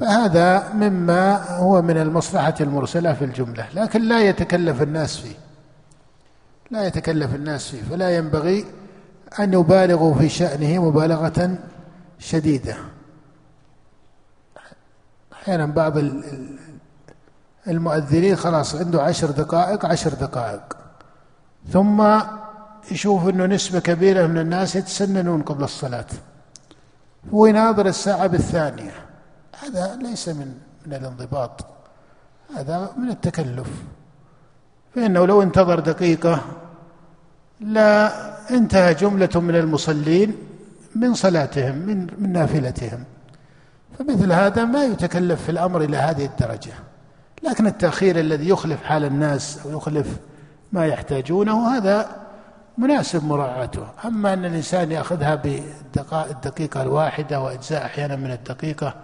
[0.00, 5.36] فهذا مما هو من المصلحة المرسلة في الجملة لكن لا يتكلف الناس فيه.
[6.70, 8.64] لا يتكلف الناس فيه فلا ينبغي
[9.40, 11.58] أن يبالغوا في شأنه مبالغة
[12.18, 12.76] شديدة.
[15.32, 15.94] أحيانا بعض
[17.68, 20.76] المؤذنين خلاص عنده عشر دقائق عشر دقائق.
[21.72, 22.20] ثم
[22.90, 26.06] يشوف إنه نسبة كبيرة من الناس يتسننون قبل الصلاة.
[27.34, 29.07] هو يناظر الساعة بالثانية.
[29.62, 30.54] هذا ليس من
[30.86, 31.66] من الانضباط.
[32.56, 33.68] هذا من التكلف.
[34.94, 36.40] فإنه لو انتظر دقيقة
[37.60, 38.12] لا
[38.50, 40.36] انتهى جملة من المصلين
[40.94, 43.04] من صلاتهم من من نافلتهم.
[43.98, 46.72] فمثل هذا ما يتكلف في الأمر إلى هذه الدرجة.
[47.42, 50.16] لكن التأخير الذي يخلف حال الناس أو يخلف
[50.72, 52.16] ما يحتاجونه هذا
[52.78, 53.86] مناسب مراعاته.
[54.04, 58.94] أما أن الإنسان يأخذها بالدقيقة الواحدة وإجزاء أحيانا من الدقيقة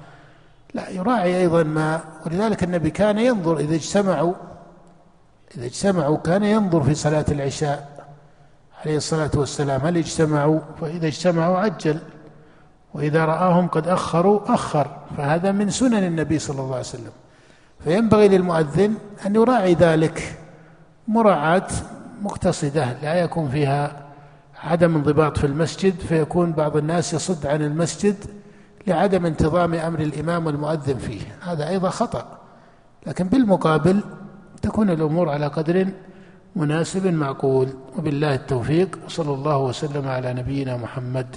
[0.75, 4.35] لا يراعي أيضا ما ولذلك النبي كان ينظر إذا اجتمعوا
[5.57, 8.07] إذا اجتمعوا كان ينظر في صلاة العشاء
[8.81, 11.99] عليه الصلاة والسلام هل اجتمعوا؟ فإذا اجتمعوا عجل
[12.95, 14.87] وإذا رآهم قد أخروا أخر.
[15.16, 17.12] فهذا من سنن النبي صلى الله عليه وسلم.
[17.85, 18.95] فينبغي للمؤذن
[19.27, 20.39] أن يراعي ذلك
[21.09, 21.68] مراعاة
[22.22, 24.05] مقتصدة لا يكون فيها
[24.64, 28.16] عدم انضباط في المسجد فيكون بعض الناس يصد عن المسجد
[28.87, 31.20] لعدم انتظام أمر الإمام والمؤذن فيه.
[31.41, 32.39] هذا أيضا خطأ.
[33.07, 34.01] لكن بالمقابل
[34.62, 35.89] تكون الأمور على قدر
[36.57, 37.68] مناسب معقول.
[37.99, 38.99] وبالله التوفيق.
[39.07, 41.37] وصلى الله وسلم على نبينا محمد